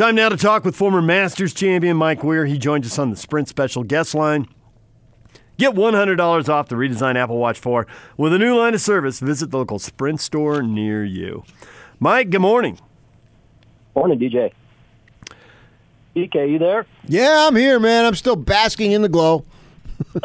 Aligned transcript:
Time 0.00 0.14
now 0.14 0.30
to 0.30 0.36
talk 0.38 0.64
with 0.64 0.74
former 0.74 1.02
Masters 1.02 1.52
champion 1.52 1.94
Mike 1.94 2.24
Weir. 2.24 2.46
He 2.46 2.56
joins 2.56 2.86
us 2.86 2.98
on 2.98 3.10
the 3.10 3.18
Sprint 3.18 3.48
Special 3.48 3.84
guest 3.84 4.14
line. 4.14 4.48
Get 5.58 5.74
$100 5.74 6.48
off 6.48 6.68
the 6.70 6.74
redesigned 6.74 7.16
Apple 7.16 7.36
Watch 7.36 7.58
4 7.58 7.86
with 8.16 8.32
a 8.32 8.38
new 8.38 8.56
line 8.56 8.72
of 8.72 8.80
service. 8.80 9.20
Visit 9.20 9.50
the 9.50 9.58
local 9.58 9.78
Sprint 9.78 10.18
store 10.22 10.62
near 10.62 11.04
you. 11.04 11.44
Mike, 11.98 12.30
good 12.30 12.40
morning. 12.40 12.80
Morning, 13.94 14.18
DJ. 14.18 14.54
PK, 16.16 16.50
you 16.50 16.58
there? 16.58 16.86
Yeah, 17.06 17.46
I'm 17.46 17.54
here, 17.54 17.78
man. 17.78 18.06
I'm 18.06 18.14
still 18.14 18.36
basking 18.36 18.92
in 18.92 19.02
the 19.02 19.10
glow. 19.10 19.44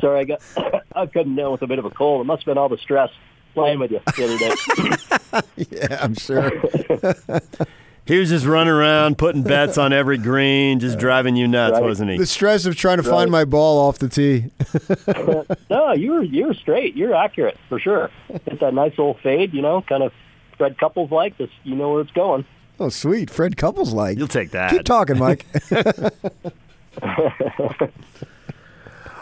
Sorry, 0.00 0.18
I 0.18 0.24
got 0.24 0.42
I 0.96 1.06
couldn't 1.06 1.36
down 1.36 1.52
with 1.52 1.62
a 1.62 1.68
bit 1.68 1.78
of 1.78 1.84
a 1.84 1.90
cold. 1.90 2.22
It 2.22 2.24
must 2.24 2.42
have 2.42 2.46
been 2.46 2.58
all 2.58 2.68
the 2.68 2.78
stress 2.78 3.10
playing 3.58 3.78
with 3.78 3.90
you 3.90 4.00
the 4.16 4.24
other 4.24 4.38
day. 4.38 5.66
yeah, 5.90 5.98
I'm 6.00 6.14
sure. 6.14 6.50
he 8.06 8.18
was 8.18 8.30
just 8.30 8.46
running 8.46 8.72
around, 8.72 9.18
putting 9.18 9.42
bets 9.42 9.76
on 9.76 9.92
every 9.92 10.16
green, 10.16 10.80
just 10.80 10.98
driving 10.98 11.36
you 11.36 11.46
nuts, 11.46 11.74
right. 11.74 11.82
wasn't 11.82 12.10
he? 12.10 12.18
The 12.18 12.26
stress 12.26 12.64
of 12.66 12.76
trying 12.76 12.96
to 12.98 13.02
right. 13.02 13.10
find 13.10 13.30
my 13.30 13.44
ball 13.44 13.78
off 13.78 13.98
the 13.98 14.08
tee. 14.08 14.50
no, 15.70 15.92
you 15.92 16.12
were 16.12 16.22
you 16.22 16.46
were 16.46 16.54
straight. 16.54 16.96
You're 16.96 17.14
accurate 17.14 17.58
for 17.68 17.78
sure. 17.78 18.10
It's 18.28 18.60
that 18.60 18.74
nice 18.74 18.92
little 18.92 19.18
fade, 19.22 19.52
you 19.52 19.62
know, 19.62 19.82
kind 19.82 20.02
of 20.02 20.12
Fred 20.56 20.78
Couples 20.78 21.10
like. 21.10 21.36
This, 21.36 21.50
you 21.64 21.74
know 21.74 21.92
where 21.92 22.00
it's 22.00 22.12
going. 22.12 22.44
Oh, 22.80 22.88
sweet, 22.88 23.28
Fred 23.28 23.56
Couples 23.56 23.92
like. 23.92 24.18
You'll 24.18 24.28
take 24.28 24.52
that. 24.52 24.70
Keep 24.70 24.84
talking, 24.84 25.18
Mike. 25.18 25.44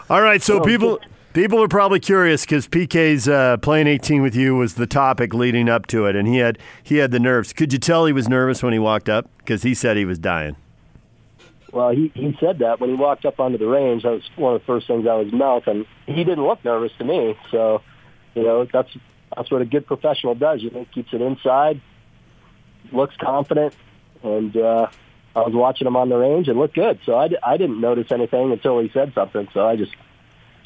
All 0.09 0.21
right, 0.21 0.41
so 0.41 0.59
oh, 0.59 0.63
people 0.63 0.99
people 1.37 1.61
are 1.61 1.67
probably 1.67 1.99
curious 1.99 2.41
because 2.41 2.67
PK's 2.67 3.29
uh, 3.29 3.57
playing 3.57 3.85
18 3.85 4.23
with 4.23 4.35
you 4.35 4.55
was 4.55 4.73
the 4.73 4.87
topic 4.87 5.35
leading 5.35 5.69
up 5.69 5.85
to 5.85 6.07
it, 6.07 6.15
and 6.15 6.27
he 6.27 6.37
had 6.37 6.57
he 6.81 6.97
had 6.97 7.11
the 7.11 7.19
nerves. 7.19 7.53
Could 7.53 7.71
you 7.71 7.77
tell 7.77 8.07
he 8.07 8.11
was 8.11 8.27
nervous 8.27 8.63
when 8.63 8.73
he 8.73 8.79
walked 8.79 9.07
up 9.07 9.29
because 9.37 9.61
he 9.61 9.75
said 9.75 9.97
he 9.97 10.05
was 10.05 10.17
dying? 10.17 10.55
Well, 11.71 11.91
he 11.91 12.11
he 12.15 12.35
said 12.39 12.57
that 12.59 12.79
when 12.79 12.89
he 12.89 12.95
walked 12.95 13.23
up 13.23 13.39
onto 13.39 13.59
the 13.59 13.67
range. 13.67 14.01
That 14.01 14.13
was 14.13 14.23
one 14.35 14.55
of 14.55 14.61
the 14.61 14.65
first 14.65 14.87
things 14.87 15.05
out 15.05 15.19
of 15.19 15.25
his 15.27 15.33
mouth, 15.33 15.67
and 15.67 15.85
he 16.07 16.23
didn't 16.23 16.43
look 16.43 16.65
nervous 16.65 16.91
to 16.97 17.03
me. 17.03 17.37
So, 17.51 17.83
you 18.33 18.41
know, 18.41 18.65
that's 18.65 18.89
that's 19.35 19.51
what 19.51 19.61
a 19.61 19.65
good 19.65 19.85
professional 19.85 20.33
does. 20.33 20.63
You 20.63 20.71
know, 20.71 20.87
keeps 20.91 21.13
it 21.13 21.21
inside, 21.21 21.81
looks 22.91 23.15
confident, 23.17 23.75
and 24.23 24.57
uh, 24.57 24.87
I 25.35 25.41
was 25.41 25.53
watching 25.53 25.85
him 25.85 25.97
on 25.97 26.09
the 26.09 26.17
range 26.17 26.47
and 26.47 26.57
looked 26.57 26.73
good. 26.73 26.99
So 27.05 27.13
I, 27.13 27.29
I 27.43 27.57
didn't 27.57 27.79
notice 27.79 28.11
anything 28.11 28.51
until 28.51 28.79
he 28.79 28.89
said 28.89 29.13
something. 29.13 29.47
So 29.53 29.67
I 29.67 29.75
just 29.75 29.95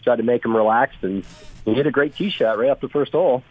tried 0.04 0.18
to 0.18 0.24
make 0.24 0.44
him 0.44 0.56
relaxed, 0.56 1.04
and 1.04 1.24
he 1.66 1.74
hit 1.74 1.88
a 1.88 1.92
great 1.92 2.16
tee 2.16 2.30
shot 2.30 2.58
right 2.58 2.70
off 2.70 2.80
the 2.80 2.90
first 2.90 3.12
hole. 3.12 3.44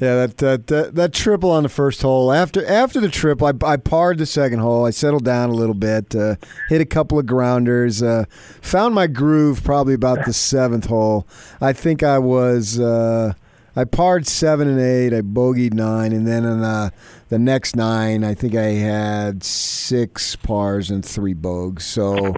Yeah, 0.00 0.26
that, 0.26 0.38
that 0.38 0.66
that 0.66 0.94
that 0.96 1.12
triple 1.12 1.50
on 1.52 1.62
the 1.62 1.68
first 1.68 2.02
hole. 2.02 2.32
After 2.32 2.66
after 2.66 3.00
the 3.00 3.08
triple, 3.08 3.46
I, 3.46 3.52
I 3.64 3.76
parred 3.76 4.18
the 4.18 4.26
second 4.26 4.58
hole. 4.58 4.84
I 4.84 4.90
settled 4.90 5.24
down 5.24 5.50
a 5.50 5.54
little 5.54 5.76
bit, 5.76 6.16
uh, 6.16 6.36
hit 6.68 6.80
a 6.80 6.84
couple 6.86 7.20
of 7.20 7.26
grounders, 7.26 8.02
uh, 8.02 8.24
found 8.60 8.96
my 8.96 9.06
groove 9.06 9.62
probably 9.62 9.94
about 9.94 10.24
the 10.24 10.32
seventh 10.32 10.86
hole. 10.86 11.26
I 11.60 11.72
think 11.72 12.02
I 12.02 12.18
was 12.18 12.80
uh, 12.80 13.34
I 13.76 13.84
parred 13.84 14.26
seven 14.26 14.66
and 14.66 14.80
eight. 14.80 15.14
I 15.14 15.20
bogeyed 15.20 15.72
nine, 15.72 16.12
and 16.12 16.26
then 16.26 16.44
in 16.44 16.64
uh, 16.64 16.90
the 17.28 17.38
next 17.38 17.76
nine, 17.76 18.24
I 18.24 18.34
think 18.34 18.54
I 18.54 18.72
had 18.72 19.44
six 19.44 20.36
pars 20.36 20.90
and 20.90 21.04
three 21.04 21.34
bogeys. 21.34 21.84
So 21.84 22.34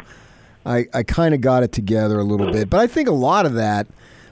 I 0.65 0.87
I 0.93 1.03
kind 1.03 1.35
of 1.35 1.41
got 1.41 1.63
it 1.63 1.73
together 1.73 2.19
a 2.19 2.25
little 2.25 2.51
bit. 2.53 2.71
But 2.71 2.81
I 2.81 2.87
think 2.87 3.09
a 3.09 3.13
lot 3.13 3.47
of 3.47 3.55
that 3.55 3.87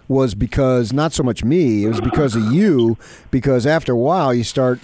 was 0.08 0.34
because 0.34 0.92
not 0.92 1.12
so 1.12 1.22
much 1.22 1.44
me. 1.44 1.84
It 1.84 1.88
was 1.88 2.00
because 2.00 2.36
of 2.36 2.52
you. 2.52 2.96
Because 3.30 3.66
after 3.66 3.92
a 3.92 3.96
while, 3.96 4.34
you 4.34 4.44
start 4.44 4.78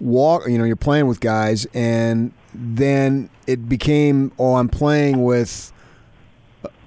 walk. 0.00 0.48
You 0.48 0.58
know, 0.58 0.64
you're 0.64 0.76
playing 0.76 1.06
with 1.06 1.20
guys, 1.20 1.66
and 1.74 2.32
then 2.54 3.30
it 3.46 3.68
became 3.68 4.32
oh, 4.38 4.54
I'm 4.56 4.68
playing 4.68 5.22
with 5.22 5.72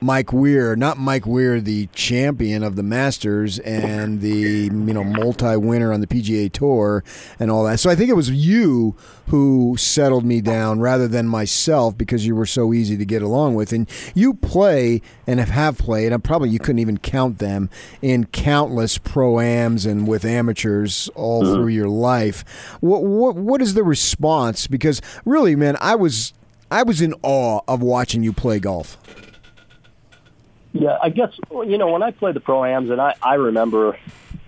Mike 0.01 0.33
Weir, 0.33 0.75
not 0.75 0.97
Mike 0.97 1.25
Weir, 1.25 1.61
the 1.61 1.87
champion 1.87 2.63
of 2.63 2.75
the 2.75 2.83
Masters 2.83 3.59
and 3.59 4.21
the 4.21 4.29
you 4.29 4.69
know 4.71 5.03
multi-winner 5.03 5.93
on 5.93 6.01
the 6.01 6.07
PGA 6.07 6.51
Tour 6.51 7.03
and 7.39 7.49
all 7.49 7.63
that. 7.63 7.79
So 7.79 7.89
I 7.89 7.95
think 7.95 8.09
it 8.09 8.15
was 8.15 8.29
you 8.29 8.95
who 9.27 9.75
settled 9.77 10.23
me 10.23 10.41
down 10.41 10.79
rather 10.79 11.07
than 11.07 11.27
myself 11.27 11.97
because 11.97 12.25
you 12.27 12.35
were 12.35 12.45
so 12.45 12.73
easy 12.73 12.95
to 12.97 13.05
get 13.05 13.21
along 13.21 13.55
with. 13.55 13.73
And 13.73 13.89
you 14.13 14.33
play 14.35 15.01
and 15.25 15.39
have, 15.39 15.77
played, 15.77 16.11
and 16.11 16.23
probably 16.23 16.49
you 16.49 16.59
couldn't 16.59 16.79
even 16.79 16.97
count 16.97 17.39
them 17.39 17.69
in 18.01 18.25
countless 18.25 18.97
pro-ams 18.97 19.85
and 19.85 20.07
with 20.07 20.25
amateurs 20.25 21.09
all 21.15 21.43
mm-hmm. 21.43 21.53
through 21.53 21.67
your 21.67 21.89
life. 21.89 22.43
What, 22.81 23.03
what 23.03 23.35
what 23.35 23.61
is 23.61 23.73
the 23.73 23.83
response? 23.83 24.67
Because 24.67 25.01
really, 25.23 25.55
man, 25.55 25.77
I 25.79 25.95
was 25.95 26.33
I 26.69 26.83
was 26.83 27.01
in 27.01 27.13
awe 27.23 27.61
of 27.67 27.81
watching 27.81 28.23
you 28.23 28.33
play 28.33 28.59
golf. 28.59 28.97
Yeah, 30.75 30.97
I 31.01 31.09
guess 31.09 31.31
you 31.49 31.77
know 31.77 31.87
when 31.87 32.03
I 32.03 32.11
played 32.11 32.35
the 32.35 32.41
pro-ams, 32.41 32.89
and 32.89 32.99
I 32.99 33.15
I 33.21 33.35
remember, 33.35 33.97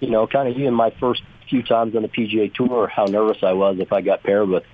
you 0.01 0.09
know, 0.09 0.27
kind 0.27 0.49
of 0.49 0.57
even 0.57 0.73
my 0.73 0.89
first 0.99 1.23
few 1.49 1.63
times 1.63 1.95
on 1.95 2.01
the 2.01 2.09
PGA 2.09 2.53
Tour, 2.53 2.88
how 2.88 3.05
nervous 3.05 3.38
I 3.43 3.53
was 3.53 3.79
if 3.79 3.93
I 3.93 4.01
got 4.01 4.23
paired 4.23 4.49
with 4.49 4.65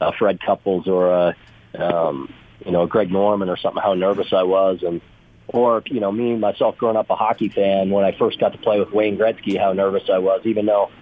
uh, 0.00 0.12
Fred 0.16 0.38
Couples 0.40 0.86
or 0.86 1.12
uh, 1.12 1.32
um, 1.76 2.32
you 2.64 2.70
know 2.70 2.86
Greg 2.86 3.10
Norman 3.10 3.48
or 3.48 3.56
something. 3.56 3.82
How 3.82 3.94
nervous 3.94 4.32
I 4.32 4.44
was, 4.44 4.84
and 4.84 5.00
or 5.48 5.82
you 5.86 5.98
know 5.98 6.12
me 6.12 6.36
myself 6.36 6.78
growing 6.78 6.96
up 6.96 7.10
a 7.10 7.16
hockey 7.16 7.48
fan 7.48 7.90
when 7.90 8.04
I 8.04 8.16
first 8.16 8.38
got 8.38 8.52
to 8.52 8.58
play 8.58 8.78
with 8.78 8.92
Wayne 8.92 9.18
Gretzky, 9.18 9.58
how 9.58 9.72
nervous 9.72 10.08
I 10.08 10.18
was, 10.18 10.42
even 10.44 10.64
though 10.64 10.92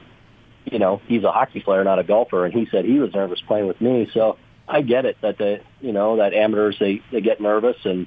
you 0.64 0.78
know 0.78 1.02
he's 1.06 1.22
a 1.22 1.30
hockey 1.32 1.60
player, 1.60 1.84
not 1.84 1.98
a 1.98 2.02
golfer, 2.02 2.46
and 2.46 2.54
he 2.54 2.66
said 2.70 2.86
he 2.86 2.98
was 2.98 3.12
nervous 3.12 3.42
playing 3.42 3.66
with 3.66 3.78
me. 3.82 4.10
So 4.14 4.38
I 4.66 4.80
get 4.80 5.04
it 5.04 5.18
that 5.20 5.36
the 5.36 5.60
you 5.82 5.92
know 5.92 6.16
that 6.16 6.32
amateurs 6.32 6.78
they 6.78 7.02
they 7.12 7.20
get 7.20 7.42
nervous 7.42 7.76
and 7.84 8.06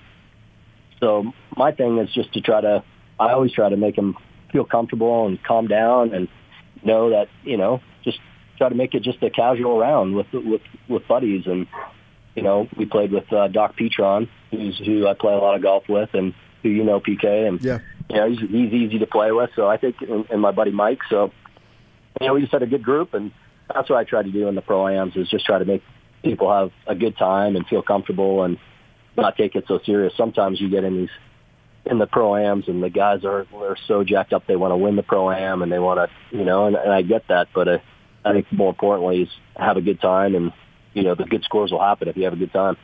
so 1.00 1.32
my 1.56 1.72
thing 1.72 1.98
is 1.98 2.10
just 2.14 2.34
to 2.34 2.42
try 2.42 2.62
to, 2.62 2.84
I 3.20 3.34
always 3.34 3.52
try 3.52 3.70
to 3.70 3.78
make 3.78 3.96
them 3.96 4.16
feel 4.52 4.66
comfortable 4.66 5.28
and 5.28 5.42
calm 5.44 5.68
down 5.68 6.14
and 6.14 6.28
know 6.84 7.12
that, 7.12 7.28
you 7.44 7.58
know, 7.58 7.82
just 8.04 8.20
try 8.58 8.70
to 8.70 8.76
make 8.76 8.94
it 8.94 9.04
just 9.04 9.22
a 9.24 9.30
casual 9.30 9.80
round 9.80 10.16
with, 10.16 10.28
with, 10.34 10.62
with 10.88 11.08
buddies. 11.08 11.46
And, 11.46 11.68
you 12.36 12.44
know, 12.44 12.68
we 12.78 12.86
played 12.86 13.12
with 13.12 13.32
uh, 13.32 13.48
Doc 13.48 13.76
Petron, 13.78 14.30
who's 14.50 14.78
who 14.78 15.08
I 15.08 15.14
play 15.14 15.34
a 15.34 15.38
lot 15.38 15.56
of 15.56 15.62
golf 15.62 15.84
with 15.88 16.10
and 16.14 16.34
who 16.64 16.70
you 16.70 16.84
know, 16.84 17.00
PK. 17.00 17.48
And, 17.48 17.62
yeah. 17.62 17.80
you 18.10 18.16
know, 18.16 18.30
he's, 18.30 18.40
he's 18.40 18.74
easy 18.74 19.00
to 19.00 19.08
play 19.08 19.32
with. 19.32 19.52
So 19.56 19.68
I 19.68 19.78
think, 19.78 19.98
and, 20.02 20.30
and 20.30 20.42
my 20.42 20.52
buddy 20.52 20.72
Mike. 20.72 21.00
So, 21.10 21.32
you 22.20 22.28
know, 22.28 22.34
we 22.34 22.42
just 22.42 22.52
had 22.52 22.64
a 22.64 22.68
good 22.68 22.84
group 22.84 23.14
and 23.14 23.32
that's 23.74 23.90
what 23.90 23.98
I 23.98 24.04
try 24.04 24.24
to 24.24 24.32
do 24.32 24.48
in 24.48 24.56
the 24.56 24.62
pro-ams 24.62 25.16
is 25.16 25.30
just 25.30 25.46
try 25.46 25.60
to 25.60 25.66
make 25.66 25.84
people 26.24 26.52
have 26.52 26.72
a 26.88 26.96
good 26.96 27.18
time 27.18 27.56
and 27.56 27.66
feel 27.68 27.82
comfortable 27.82 28.44
and, 28.44 28.58
not 29.18 29.38
take 29.38 29.56
it 29.56 29.66
so 29.68 29.80
serious. 29.86 30.14
Sometimes 30.16 30.60
you 30.60 30.70
get 30.70 30.84
in 30.84 30.96
these 30.96 31.10
in 31.86 31.98
the 31.98 32.08
pro 32.08 32.36
ams 32.36 32.68
and 32.68 32.84
the 32.84 32.90
guys 32.90 33.26
are 33.26 33.46
they're 33.52 33.78
so 33.88 34.04
jacked 34.04 34.34
up 34.34 34.46
they 34.46 34.56
want 34.56 34.72
to 34.72 34.78
win 34.78 34.96
the 34.96 35.04
pro 35.04 35.32
am 35.32 35.62
and 35.62 35.72
they 35.72 35.80
want 35.80 35.98
to 36.00 36.38
you 36.38 36.46
know 36.46 36.68
and, 36.68 36.76
and 36.76 36.92
I 36.92 37.02
get 37.02 37.28
that, 37.28 37.50
but 37.54 37.68
uh, 37.68 37.78
I 38.24 38.34
think 38.34 38.52
more 38.52 38.70
importantly 38.70 39.24
is 39.24 39.30
have 39.56 39.78
a 39.78 39.82
good 39.82 40.00
time 40.00 40.36
and 40.36 40.54
you 40.94 41.04
know 41.04 41.16
the 41.16 41.26
good 41.26 41.44
scores 41.44 41.72
will 41.72 41.82
happen 41.82 42.08
if 42.08 42.18
you 42.18 42.24
have 42.26 42.34
a 42.34 42.38
good 42.38 42.54
time. 42.54 42.78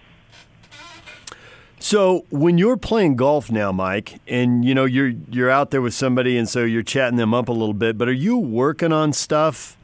So 1.79 2.25
when 2.31 2.57
you're 2.57 2.77
playing 2.77 3.17
golf 3.17 3.51
now, 3.51 3.71
Mike, 3.71 4.19
and 4.27 4.65
you 4.65 4.73
know 4.73 4.85
you're 4.85 5.13
you're 5.29 5.49
out 5.49 5.71
there 5.71 5.81
with 5.81 5.93
somebody, 5.93 6.37
and 6.37 6.49
so 6.49 6.63
you're 6.63 6.83
chatting 6.83 7.17
them 7.17 7.33
up 7.33 7.49
a 7.49 7.51
little 7.51 7.73
bit, 7.73 7.97
but 7.97 8.07
are 8.07 8.13
you 8.13 8.37
working 8.37 8.91
on 8.91 9.13
stuff 9.13 9.77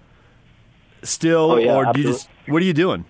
still, 1.03 1.51
oh, 1.51 1.57
yeah, 1.57 1.75
or 1.75 1.94
do 1.94 2.01
you 2.01 2.07
just 2.07 2.30
what 2.47 2.62
are 2.62 2.66
you 2.66 2.74
doing? 2.74 3.06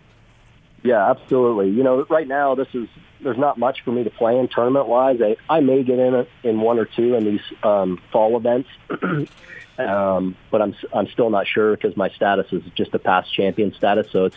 Yeah, 0.84 1.10
absolutely. 1.10 1.70
You 1.70 1.84
know, 1.84 2.06
right 2.10 2.28
now 2.28 2.56
this 2.56 2.68
is 2.74 2.88
there's 3.22 3.38
not 3.38 3.58
much 3.58 3.84
for 3.84 3.92
me 3.92 4.04
to 4.04 4.10
play 4.10 4.38
in 4.38 4.50
tournament 4.50 4.88
wise. 4.88 5.20
I, 5.22 5.38
I 5.50 5.62
may 5.62 5.84
get 5.84 5.98
in 5.98 6.14
a, 6.14 6.28
in 6.44 6.60
one 6.60 6.78
or 6.78 6.86
two 6.86 7.16
in 7.16 7.24
these 7.24 7.42
um, 7.64 8.02
fall 8.12 8.36
events, 8.36 8.68
um, 9.78 10.36
but 10.52 10.62
I'm 10.62 10.76
I'm 10.94 11.08
still 11.08 11.30
not 11.30 11.48
sure 11.48 11.76
because 11.76 11.96
my 11.96 12.10
status 12.10 12.48
is 12.52 12.64
just 12.76 12.94
a 12.94 13.00
past 13.00 13.34
champion 13.34 13.74
status, 13.74 14.08
so 14.12 14.26
it's 14.26 14.36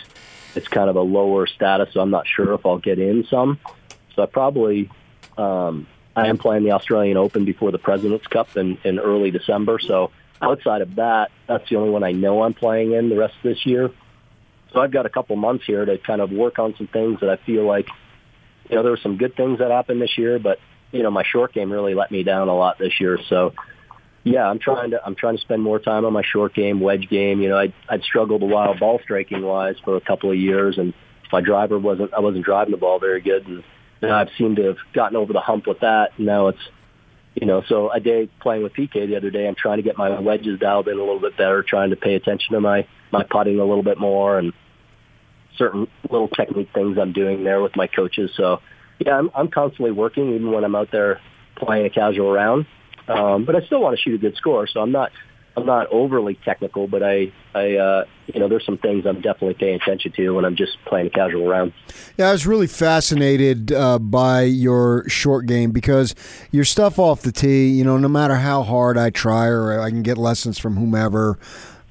it's 0.55 0.69
kind 0.69 0.89
of 0.89 0.95
a 0.95 1.03
lower 1.03 1.49
status. 1.49 1.93
So 1.93 2.01
I'm 2.01 2.11
not 2.11 2.27
sure 2.29 2.55
if 2.55 2.65
I'll 2.65 2.79
get 2.79 3.01
in 3.01 3.27
some. 3.29 3.59
So 4.15 4.23
I 4.23 4.27
probably 4.27 4.89
um, 5.37 5.89
I 6.15 6.29
am 6.29 6.39
playing 6.39 6.65
the 6.65 6.73
Australian 6.73 7.17
Open 7.17 7.45
before 7.45 7.73
the 7.73 7.79
Presidents 7.79 8.27
Cup 8.29 8.57
in, 8.57 8.79
in 8.85 8.99
early 8.99 9.31
December. 9.31 9.79
So 9.79 10.13
outside 10.41 10.81
of 10.81 10.95
that, 10.95 11.31
that's 11.47 11.69
the 11.69 11.77
only 11.77 11.91
one 11.91 12.05
I 12.05 12.13
know 12.13 12.43
I'm 12.43 12.55
playing 12.55 12.93
in 12.93 13.11
the 13.11 13.17
rest 13.17 13.35
of 13.37 13.43
this 13.43 13.67
year. 13.67 13.91
So 14.77 14.83
I've 14.83 14.93
got 14.93 15.07
a 15.07 15.09
couple 15.09 15.37
months 15.37 15.65
here 15.67 15.87
to 15.87 15.97
kind 15.97 16.21
of 16.21 16.31
work 16.31 16.59
on 16.59 16.75
some 16.77 16.87
things 16.87 17.21
that 17.21 17.31
I 17.31 17.39
feel 17.47 17.67
like, 17.67 17.89
you 18.69 18.77
know, 18.77 18.83
there 18.83 18.93
were 18.93 19.01
some 19.03 19.17
good 19.17 19.35
things 19.35 19.61
that 19.61 19.71
happened 19.71 20.03
this 20.03 20.19
year, 20.19 20.39
but 20.39 20.59
you 20.93 21.03
know, 21.03 21.11
my 21.11 21.25
short 21.25 21.55
game 21.55 21.73
really 21.73 21.95
let 21.95 22.11
me 22.11 22.23
down 22.25 22.49
a 22.49 22.55
lot 22.55 22.79
this 22.79 23.01
year. 23.01 23.19
So 23.31 23.55
yeah, 24.23 24.47
I'm 24.47 24.59
trying 24.59 24.91
to 24.91 25.03
I'm 25.03 25.15
trying 25.15 25.37
to 25.37 25.41
spend 25.41 25.63
more 25.63 25.79
time 25.79 26.05
on 26.05 26.13
my 26.13 26.23
short 26.23 26.53
game, 26.53 26.81
wedge 26.81 27.09
game. 27.09 27.41
You 27.41 27.49
know, 27.49 27.59
I 27.59 27.73
I'd 27.89 28.03
struggled 28.03 28.43
a 28.43 28.47
while 28.47 28.79
ball 28.79 29.01
striking 29.03 29.41
wise 29.41 29.77
for 29.83 29.97
a 29.97 30.01
couple 30.03 30.31
of 30.31 30.37
years, 30.37 30.77
and 30.77 30.93
my 31.33 31.41
driver 31.41 31.79
wasn't 31.79 32.13
I 32.13 32.21
wasn't 32.21 32.45
driving 32.45 32.73
the 32.73 32.77
ball 32.77 32.99
very 32.99 33.23
good, 33.23 33.47
and, 33.47 33.65
and 34.03 34.13
I've 34.13 34.29
seemed 34.37 34.57
to 34.57 34.65
have 34.65 34.77
gotten 34.93 35.17
over 35.17 35.33
the 35.33 35.41
hump 35.41 35.67
with 35.67 35.81
that. 35.81 36.19
Now 36.19 36.49
it's 36.49 36.63
you 37.35 37.47
know, 37.47 37.63
so 37.67 37.91
a 37.91 38.01
day 38.01 38.29
playing 38.41 38.63
with 38.63 38.75
PK 38.75 39.07
the 39.07 39.17
other 39.17 39.31
day, 39.31 39.49
I'm 39.49 39.55
trying 39.55 39.79
to 39.79 39.83
get 39.83 39.97
my 39.97 40.21
wedges 40.21 40.59
dialed 40.59 40.89
in 40.89 40.95
a 40.95 41.01
little 41.01 41.21
bit 41.21 41.37
better, 41.39 41.63
trying 41.63 41.91
to 41.91 41.97
pay 41.97 42.15
attention 42.15 42.53
to 42.53 42.61
my 42.61 42.87
my 43.11 43.23
putting 43.23 43.59
a 43.59 43.65
little 43.65 43.83
bit 43.83 43.99
more, 43.99 44.39
and 44.39 44.53
certain 45.57 45.89
little 46.11 46.29
technique 46.29 46.71
things 46.75 46.99
I'm 46.99 47.13
doing 47.13 47.45
there 47.45 47.61
with 47.61 47.77
my 47.77 47.87
coaches. 47.87 48.31
So 48.37 48.61
yeah, 48.99 49.19
I'm, 49.19 49.31
I'm 49.35 49.49
constantly 49.49 49.93
working 49.93 50.35
even 50.35 50.51
when 50.51 50.65
I'm 50.65 50.75
out 50.75 50.91
there 50.91 51.21
playing 51.57 51.87
a 51.87 51.91
casual 51.91 52.33
round. 52.33 52.67
Um, 53.09 53.45
but 53.45 53.55
I 53.55 53.65
still 53.67 53.81
want 53.81 53.97
to 53.97 54.03
shoot 54.03 54.15
a 54.15 54.19
good 54.19 54.37
score, 54.37 54.67
so 54.67 54.81
I'm 54.81 54.91
not 54.91 55.13
I'm 55.57 55.65
not 55.65 55.87
overly 55.91 56.35
technical, 56.45 56.87
but 56.87 57.03
I, 57.03 57.33
I, 57.55 57.77
uh, 57.77 58.05
you 58.27 58.39
know, 58.39 58.47
there's 58.47 58.67
some 58.67 58.77
things 58.77 59.07
I'm 59.07 59.23
definitely 59.23 59.55
paying 59.55 59.77
attention 59.77 60.13
to 60.13 60.31
when 60.35 60.45
I'm 60.45 60.55
just 60.55 60.77
playing 60.85 61.07
a 61.07 61.11
casual 61.11 61.49
round. 61.49 61.73
Yeah, 62.19 62.29
I 62.29 62.33
was 62.33 62.47
really 62.47 62.67
fascinated 62.67 63.73
uh, 63.73 63.99
by 63.99 64.43
your 64.43 65.09
short 65.09 65.47
game 65.47 65.71
because 65.71 66.15
your 66.51 66.65
stuff 66.65 66.99
off 66.99 67.23
the 67.23 67.33
tee, 67.33 67.69
you 67.69 67.85
know, 67.85 67.97
no 67.97 68.09
matter 68.09 68.35
how 68.37 68.65
hard 68.65 68.99
I 68.99 69.09
try 69.09 69.47
or 69.47 69.81
I 69.81 69.89
can 69.89 70.03
get 70.03 70.19
lessons 70.19 70.59
from 70.59 70.77
whomever, 70.77 71.39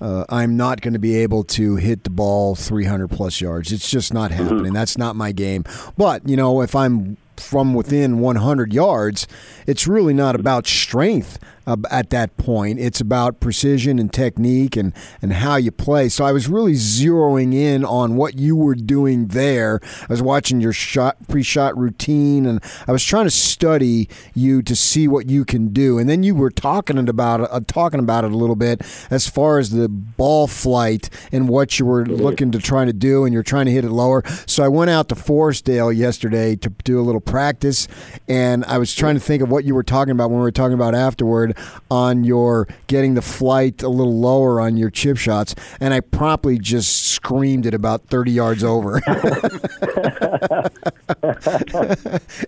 uh, 0.06 0.24
I'm 0.30 0.56
not 0.56 0.81
going 0.81 0.94
to 0.94 1.00
be 1.00 1.16
able 1.16 1.44
to 1.46 1.78
hit 1.78 2.04
the 2.04 2.12
ball 2.12 2.54
300 2.54 3.07
plus 3.07 3.42
yards. 3.42 3.72
It's 3.72 3.90
just 3.90 4.13
not 4.13 4.30
mm-hmm. 4.30 4.44
happening. 4.44 4.63
Mm-hmm. 4.66 4.74
That's 4.74 5.00
not 5.00 5.16
my 5.16 5.31
game. 5.31 5.63
But, 5.98 6.30
you 6.30 6.36
know, 6.38 6.62
if 6.62 6.75
I'm 6.75 7.18
from 7.38 7.74
within 7.74 8.19
100 8.19 8.72
yards, 8.72 9.28
it's 9.66 9.88
really 9.88 10.13
not 10.13 10.36
about 10.36 10.68
strength 10.68 11.40
uh, 11.67 11.77
at 11.89 12.09
that 12.12 12.35
point. 12.38 12.79
It's 12.79 13.01
about 13.01 13.39
precision 13.39 14.00
and 14.00 14.12
technique 14.12 14.75
and, 14.75 14.94
and 15.21 15.33
how 15.33 15.56
you 15.56 15.71
play. 15.71 16.09
So 16.09 16.25
I 16.25 16.31
was 16.31 16.47
really 16.47 16.73
zeroing 16.73 17.53
in 17.53 17.83
on 17.83 18.15
what 18.15 18.38
you 18.38 18.56
were 18.56 18.75
doing 18.75 19.27
there. 19.27 19.79
I 19.83 20.06
was 20.09 20.21
watching 20.21 20.62
your 20.62 20.73
shot 20.73 21.17
pre-shot 21.27 21.77
routine 21.77 22.45
and 22.45 22.62
I 22.88 22.91
was 22.91 23.03
trying 23.03 23.25
to 23.25 23.31
study 23.31 24.09
you 24.33 24.62
to 24.63 24.75
see 24.75 25.07
what 25.07 25.29
you 25.29 25.45
can 25.45 25.69
do. 25.69 25.97
And 25.97 26.09
then 26.09 26.23
you 26.23 26.35
were 26.35 26.51
talking 26.51 26.97
about 27.09 27.41
uh, 27.41 27.59
talking 27.68 28.00
about 28.00 28.23
it 28.23 28.31
a 28.31 28.38
little 28.38 28.56
bit 28.56 28.81
as 29.09 29.27
far 29.27 29.59
as 29.59 29.71
the 29.71 29.89
ball 29.89 30.47
flight 30.47 31.09
and 31.31 31.50
what 31.50 31.79
you 31.79 31.85
were 31.85 32.06
looking 32.06 32.51
to 32.51 32.59
try 32.59 32.85
to 32.85 32.94
do 32.94 33.25
and 33.25 33.33
you're 33.33 33.44
trying 33.44 33.65
to 33.65 33.71
hit 33.71 33.85
it 33.85 33.91
lower. 33.91 34.23
So 34.45 34.63
I 34.63 34.68
went 34.68 34.91
out 34.91 35.09
to 35.09 35.15
Forestdale 35.15 35.95
yesterday 35.95 36.56
to 36.57 36.69
do 36.83 37.00
a 37.00 37.03
little 37.03 37.21
practice 37.21 37.88
and 38.27 38.63
I 38.65 38.77
was 38.77 38.94
trying 38.94 39.15
to 39.15 39.19
think 39.19 39.41
of 39.41 39.50
what 39.50 39.65
you 39.65 39.75
were 39.75 39.83
talking 39.83 40.11
about 40.11 40.29
when 40.29 40.39
we 40.39 40.44
were 40.44 40.51
talking 40.51 40.73
about 40.73 40.95
afterward 40.95 41.55
on 41.90 42.24
your 42.24 42.68
getting 42.88 43.13
the 43.13 43.22
flight 43.22 43.84
a 43.84 43.90
little 43.90 44.19
lower 44.19 44.60
on 44.62 44.78
your 44.78 44.90
chip 44.90 45.18
shots, 45.18 45.56
and 45.80 45.94
I 45.94 46.00
promptly 46.00 46.57
just 46.57 47.07
screamed 47.07 47.66
it 47.66 47.74
about 47.74 48.06
30 48.07 48.31
yards 48.31 48.63
over. 48.63 49.02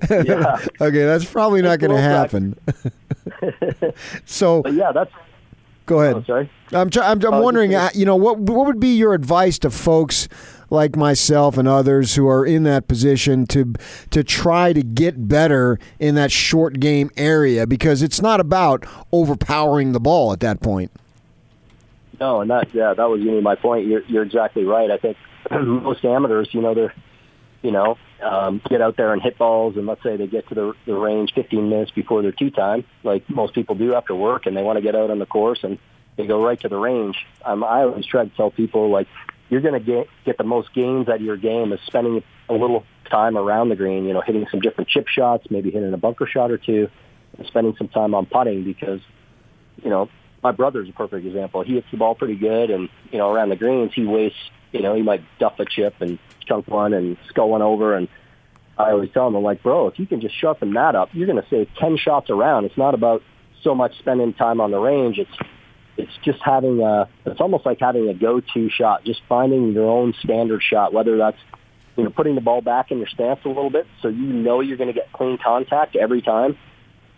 yeah. 0.10 0.60
Okay, 0.82 1.06
that's 1.06 1.26
probably 1.26 1.62
not 1.62 1.80
going 1.80 1.92
to 1.92 2.02
happen. 2.02 2.58
so, 4.26 4.62
but 4.64 4.74
yeah, 4.74 4.92
that's 4.92 5.12
Go 5.88 6.02
ahead. 6.02 6.16
Oh, 6.18 6.24
sorry. 6.24 6.50
I'm, 6.74 6.90
I'm, 7.02 7.26
I'm 7.26 7.42
wondering, 7.42 7.74
uh, 7.74 7.90
you 7.96 8.06
know, 8.06 8.18
what 8.18 8.38
what 8.40 8.68
would 8.68 8.80
be 8.80 8.98
your 8.98 9.14
advice 9.14 9.58
to 9.60 9.70
folks 9.70 10.28
like 10.70 10.96
myself 10.96 11.58
and 11.58 11.68
others 11.68 12.16
who 12.16 12.28
are 12.28 12.46
in 12.46 12.64
that 12.64 12.88
position 12.88 13.46
to 13.48 13.74
to 14.10 14.24
try 14.24 14.74
to 14.74 14.84
get 14.84 15.28
better 15.28 15.80
in 16.00 16.16
that 16.16 16.32
short 16.32 16.80
game 16.80 17.10
area 17.18 17.66
because 17.66 18.02
it's 18.02 18.22
not 18.22 18.40
about 18.40 18.86
overpowering 19.12 19.92
the 19.92 20.00
ball 20.00 20.34
at 20.34 20.40
that 20.40 20.62
point. 20.62 20.92
No, 22.20 22.42
and 22.42 22.50
that 22.50 22.74
yeah, 22.74 22.94
that 22.94 23.10
was 23.10 23.22
really 23.22 23.42
my 23.42 23.56
point. 23.56 23.88
You're 23.88 24.04
you're 24.08 24.24
exactly 24.24 24.64
right. 24.64 24.90
I 24.92 24.98
think 24.98 25.18
most 25.52 26.04
amateurs, 26.04 26.50
you 26.52 26.62
know, 26.62 26.74
they're 26.74 26.94
you 27.62 27.72
know, 27.72 27.98
um, 28.22 28.62
get 28.70 28.82
out 28.82 28.98
there 28.98 29.14
and 29.14 29.22
hit 29.22 29.38
balls, 29.38 29.78
and 29.78 29.86
let's 29.88 30.02
say 30.04 30.16
they 30.16 30.28
get 30.28 30.48
to 30.50 30.56
the, 30.56 30.74
the 30.86 30.94
range 30.94 31.34
15 31.34 31.70
minutes 31.70 31.92
before 31.92 32.22
their 32.22 32.32
tee 32.32 32.52
time, 32.52 32.86
like 33.04 33.30
most 33.30 33.54
people 33.54 33.76
do 33.76 33.94
after 33.94 34.16
work, 34.16 34.46
and 34.46 34.56
they 34.56 34.64
want 34.64 34.78
to 34.78 34.82
get 34.82 34.96
out 34.96 35.10
on 35.10 35.20
the 35.20 35.26
course 35.26 35.60
and 35.64 35.78
they 36.18 36.26
go 36.26 36.44
right 36.44 36.60
to 36.62 36.68
the 36.68 36.78
range. 36.78 37.26
Um, 37.46 37.64
I 37.64 37.84
always 37.84 38.06
try 38.06 38.26
to 38.26 38.36
tell 38.36 38.52
people 38.52 38.90
like 38.90 39.08
you're 39.50 39.62
going 39.62 39.74
to 39.74 39.80
get 39.80 40.08
get 40.26 40.38
the 40.38 40.44
most 40.44 40.74
gains 40.74 41.08
out 41.08 41.16
of 41.16 41.22
your 41.22 41.38
game 41.38 41.72
is 41.74 41.80
spending 41.86 42.24
a 42.50 42.54
little 42.54 42.84
time 43.10 43.38
around 43.38 43.70
the 43.70 43.76
green. 43.76 44.06
You 44.06 44.14
know, 44.14 44.22
hitting 44.22 44.46
some 44.52 44.60
different 44.60 44.90
chip 44.90 45.08
shots, 45.08 45.48
maybe 45.50 45.72
hitting 45.72 45.94
a 45.94 45.98
bunker 45.98 46.28
shot 46.28 46.52
or 46.52 46.58
two, 46.58 46.90
and 47.38 47.48
spending 47.48 47.76
some 47.78 47.88
time 47.88 48.14
on 48.14 48.26
putting 48.26 48.64
because, 48.64 49.00
you 49.84 49.90
know, 49.90 50.10
my 50.44 50.52
brother's 50.52 50.90
a 50.90 50.94
perfect 50.94 51.26
example. 51.26 51.64
He 51.64 51.76
hits 51.76 51.88
the 51.92 51.98
ball 51.98 52.16
pretty 52.16 52.36
good, 52.36 52.70
and 52.70 52.90
you 53.12 53.18
know, 53.18 53.32
around 53.32 53.50
the 53.50 53.56
greens, 53.56 53.92
he 53.94 54.06
wastes. 54.06 54.38
You 54.74 54.82
know, 54.82 54.96
he 54.96 55.02
might 55.02 55.24
duff 55.40 55.60
a 55.60 55.66
chip 55.66 55.96
and 56.02 56.20
chunk 56.46 56.68
one 56.68 56.94
and 56.94 57.18
skull 57.30 57.50
one 57.50 57.62
over, 57.62 57.96
and 57.96 58.08
I 58.78 58.92
always 58.92 59.10
tell 59.12 59.28
him, 59.28 59.36
I'm 59.36 59.44
like, 59.44 59.64
bro, 59.64 59.88
if 59.88 59.98
you 59.98 60.06
can 60.06 60.22
just 60.22 60.36
sharpen 60.40 60.74
that 60.74 60.94
up, 60.94 61.10
you're 61.14 61.26
going 61.26 61.42
to 61.42 61.50
save 61.50 61.70
ten 61.80 61.98
shots 61.98 62.30
around. 62.30 62.66
It's 62.66 62.78
not 62.78 62.94
about 62.94 63.24
so 63.64 63.74
much 63.74 63.98
spending 63.98 64.34
time 64.34 64.62
on 64.62 64.72
the 64.72 64.80
range. 64.80 65.18
It's 65.18 65.32
it's 65.98 66.12
just 66.24 66.40
having 66.44 66.82
a, 66.82 67.10
it's 67.26 67.42
almost 67.42 67.66
like 67.66 67.80
having 67.80 68.08
a 68.10 68.14
go-to 68.14 68.70
shot, 68.70 69.04
just 69.04 69.22
finding 69.28 69.74
your 69.74 69.90
own 69.90 70.14
standard 70.24 70.62
shot, 70.62 70.94
whether 70.94 71.18
that's, 71.18 71.38
you 71.96 72.04
know, 72.04 72.10
putting 72.12 72.36
the 72.36 72.42
ball 72.42 72.62
back 72.62 72.92
in 72.92 73.00
your 73.00 73.08
stance 73.08 73.40
a 73.46 73.48
little 73.48 73.72
bit 73.72 73.88
so 74.02 74.08
you 74.08 74.22
know 74.22 74.62
you're 74.62 74.78
going 74.78 74.90
to 74.90 74.94
get 74.94 75.12
clean 75.12 75.38
contact 75.44 75.96
every 75.96 76.22
time. 76.22 76.58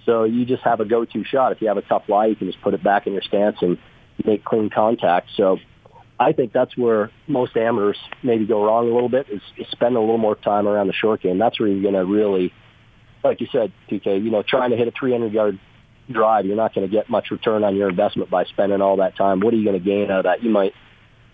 So 0.06 0.24
you 0.24 0.46
just 0.46 0.64
have 0.64 0.80
a 0.80 0.86
go-to 0.86 1.24
shot. 1.26 1.52
If 1.52 1.62
you 1.62 1.68
have 1.68 1.78
a 1.78 1.82
tough 1.82 2.04
lie, 2.08 2.28
you 2.28 2.36
can 2.36 2.48
just 2.48 2.62
put 2.62 2.74
it 2.74 2.84
back 2.84 3.06
in 3.06 3.14
your 3.14 3.22
stance 3.22 3.58
and 3.62 3.78
make 4.26 4.46
clean 4.46 4.70
contact. 4.70 5.30
So 5.36 5.60
I 6.20 6.34
think 6.34 6.54
that's 6.54 6.76
where 6.78 7.12
most 7.28 7.56
amateurs 7.56 7.98
maybe 8.24 8.46
go 8.46 8.64
wrong 8.64 8.90
a 8.90 8.94
little 8.94 9.10
bit 9.10 9.28
is, 9.30 9.42
is 9.58 9.68
spend 9.72 9.96
a 9.96 10.00
little 10.00 10.18
more 10.18 10.36
time 10.36 10.68
around 10.68 10.88
the 10.88 10.94
short 10.94 11.22
game. 11.22 11.38
That's 11.38 11.60
where 11.60 11.70
you're 11.70 11.82
going 11.82 11.94
to 11.94 12.06
really, 12.06 12.54
like 13.24 13.42
you 13.42 13.48
said, 13.52 13.72
PK, 13.90 14.24
you 14.24 14.32
know, 14.32 14.44
trying 14.44 14.72
to 14.72 14.78
hit 14.78 14.88
a 14.88 14.92
300 14.92 15.32
yard 15.34 15.60
drive, 16.12 16.46
you're 16.46 16.56
not 16.56 16.74
going 16.74 16.88
to 16.88 16.92
get 16.92 17.10
much 17.10 17.32
return 17.32 17.64
on 17.64 17.76
your 17.76 17.90
investment 17.90 18.30
by 18.30 18.46
spending 18.46 18.82
all 18.82 18.98
that 18.98 19.16
time. 19.16 19.40
What 19.40 19.54
are 19.54 19.58
you 19.58 19.64
going 19.64 19.80
to 19.80 19.84
gain 19.84 20.12
out 20.12 20.20
of 20.20 20.24
that? 20.24 20.44
You 20.44 20.50
might 20.50 20.74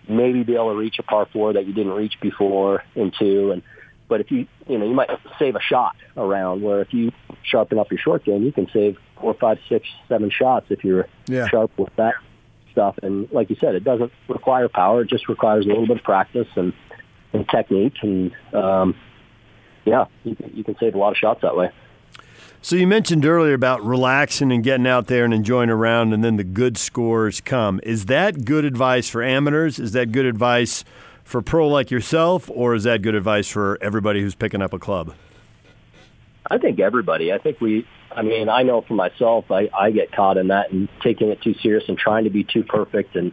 maybe 0.08 0.44
be 0.44 0.56
able 0.56 0.72
to 0.72 0.78
reach 0.78 1.00
a 1.00 1.04
par 1.04 1.28
four 1.32 1.54
that 1.54 1.66
you 1.66 1.74
didn't 1.74 1.94
reach 1.94 2.14
before 2.22 2.84
in 2.96 3.12
two, 3.18 3.52
and 3.52 3.64
but 4.08 4.22
if 4.22 4.32
you 4.32 4.48
you 4.68 4.78
know 4.78 4.86
you 4.86 4.94
might 4.94 5.10
save 5.40 5.56
a 5.56 5.62
shot 5.62 5.96
around 6.16 6.62
where 6.62 6.82
if 6.82 6.94
you 6.94 7.12
sharpen 7.44 7.80
up 7.80 7.92
your 7.92 8.00
short 8.00 8.24
game, 8.24 8.44
you 8.44 8.52
can 8.52 8.68
save 8.72 8.98
four, 9.20 9.34
five, 9.34 9.58
six, 9.70 9.88
seven 10.08 10.30
shots 10.30 10.68
if 10.70 10.84
you're 10.84 11.08
yeah. 11.28 11.48
sharp 11.48 11.72
with 11.78 11.96
that 11.96 12.16
stuff. 12.72 12.98
And 13.02 13.32
like 13.32 13.50
you 13.50 13.56
said, 13.60 13.76
it 13.76 13.84
doesn't 13.84 14.12
require 14.28 14.68
power; 14.70 15.02
it 15.02 15.10
just 15.10 15.28
requires 15.28 15.66
a 15.66 15.70
little 15.70 15.88
bit 15.88 15.98
of 15.98 16.04
practice 16.04 16.48
and, 16.56 16.74
and 17.34 17.48
technique, 17.50 17.96
and 18.02 18.32
um, 18.54 18.96
yeah, 19.86 20.06
you 20.24 20.36
can, 20.36 20.52
you 20.56 20.64
can 20.64 20.76
save 20.80 20.96
a 20.96 20.98
lot 20.98 21.12
of 21.12 21.18
shots 21.18 21.42
that 21.42 21.56
way. 21.56 21.72
So 22.62 22.76
you 22.76 22.88
mentioned 22.88 23.26
earlier 23.26 23.54
about 23.54 23.86
relaxing 23.86 24.52
and 24.52 24.64
getting 24.64 24.88
out 24.88 25.06
there 25.06 25.24
and 25.24 25.32
enjoying 25.32 25.70
a 25.70 25.76
round, 25.76 26.16
and 26.16 26.24
then 26.24 26.38
the 26.38 26.44
good 26.44 26.78
scores 26.78 27.40
come. 27.40 27.80
Is 27.84 28.06
that 28.06 28.44
good 28.44 28.66
advice 28.66 29.08
for 29.08 29.22
amateurs? 29.22 29.78
Is 29.78 29.92
that 29.92 30.12
good 30.12 30.26
advice 30.26 30.84
for 31.24 31.44
pro 31.44 31.68
like 31.68 31.92
yourself, 31.92 32.50
or 32.52 32.74
is 32.74 32.84
that 32.86 33.04
good 33.04 33.14
advice 33.14 33.48
for 33.48 33.78
everybody 33.82 34.22
who's 34.22 34.34
picking 34.34 34.64
up 34.64 34.74
a 34.74 34.80
club? 34.80 35.14
I 36.50 36.58
think 36.58 36.80
everybody. 36.80 37.32
I 37.32 37.38
think 37.38 37.62
we. 37.62 37.88
I 38.12 38.24
mean, 38.24 38.50
I 38.50 38.64
know 38.64 38.82
for 38.82 38.96
myself, 38.96 39.52
I, 39.52 39.70
I 39.78 39.92
get 39.92 40.12
caught 40.12 40.38
in 40.38 40.48
that 40.48 40.72
and 40.72 40.90
taking 41.04 41.28
it 41.30 41.42
too 41.42 41.54
serious 41.62 41.84
and 41.88 41.98
trying 41.98 42.24
to 42.24 42.30
be 42.32 42.44
too 42.44 42.64
perfect 42.64 43.16
and 43.16 43.32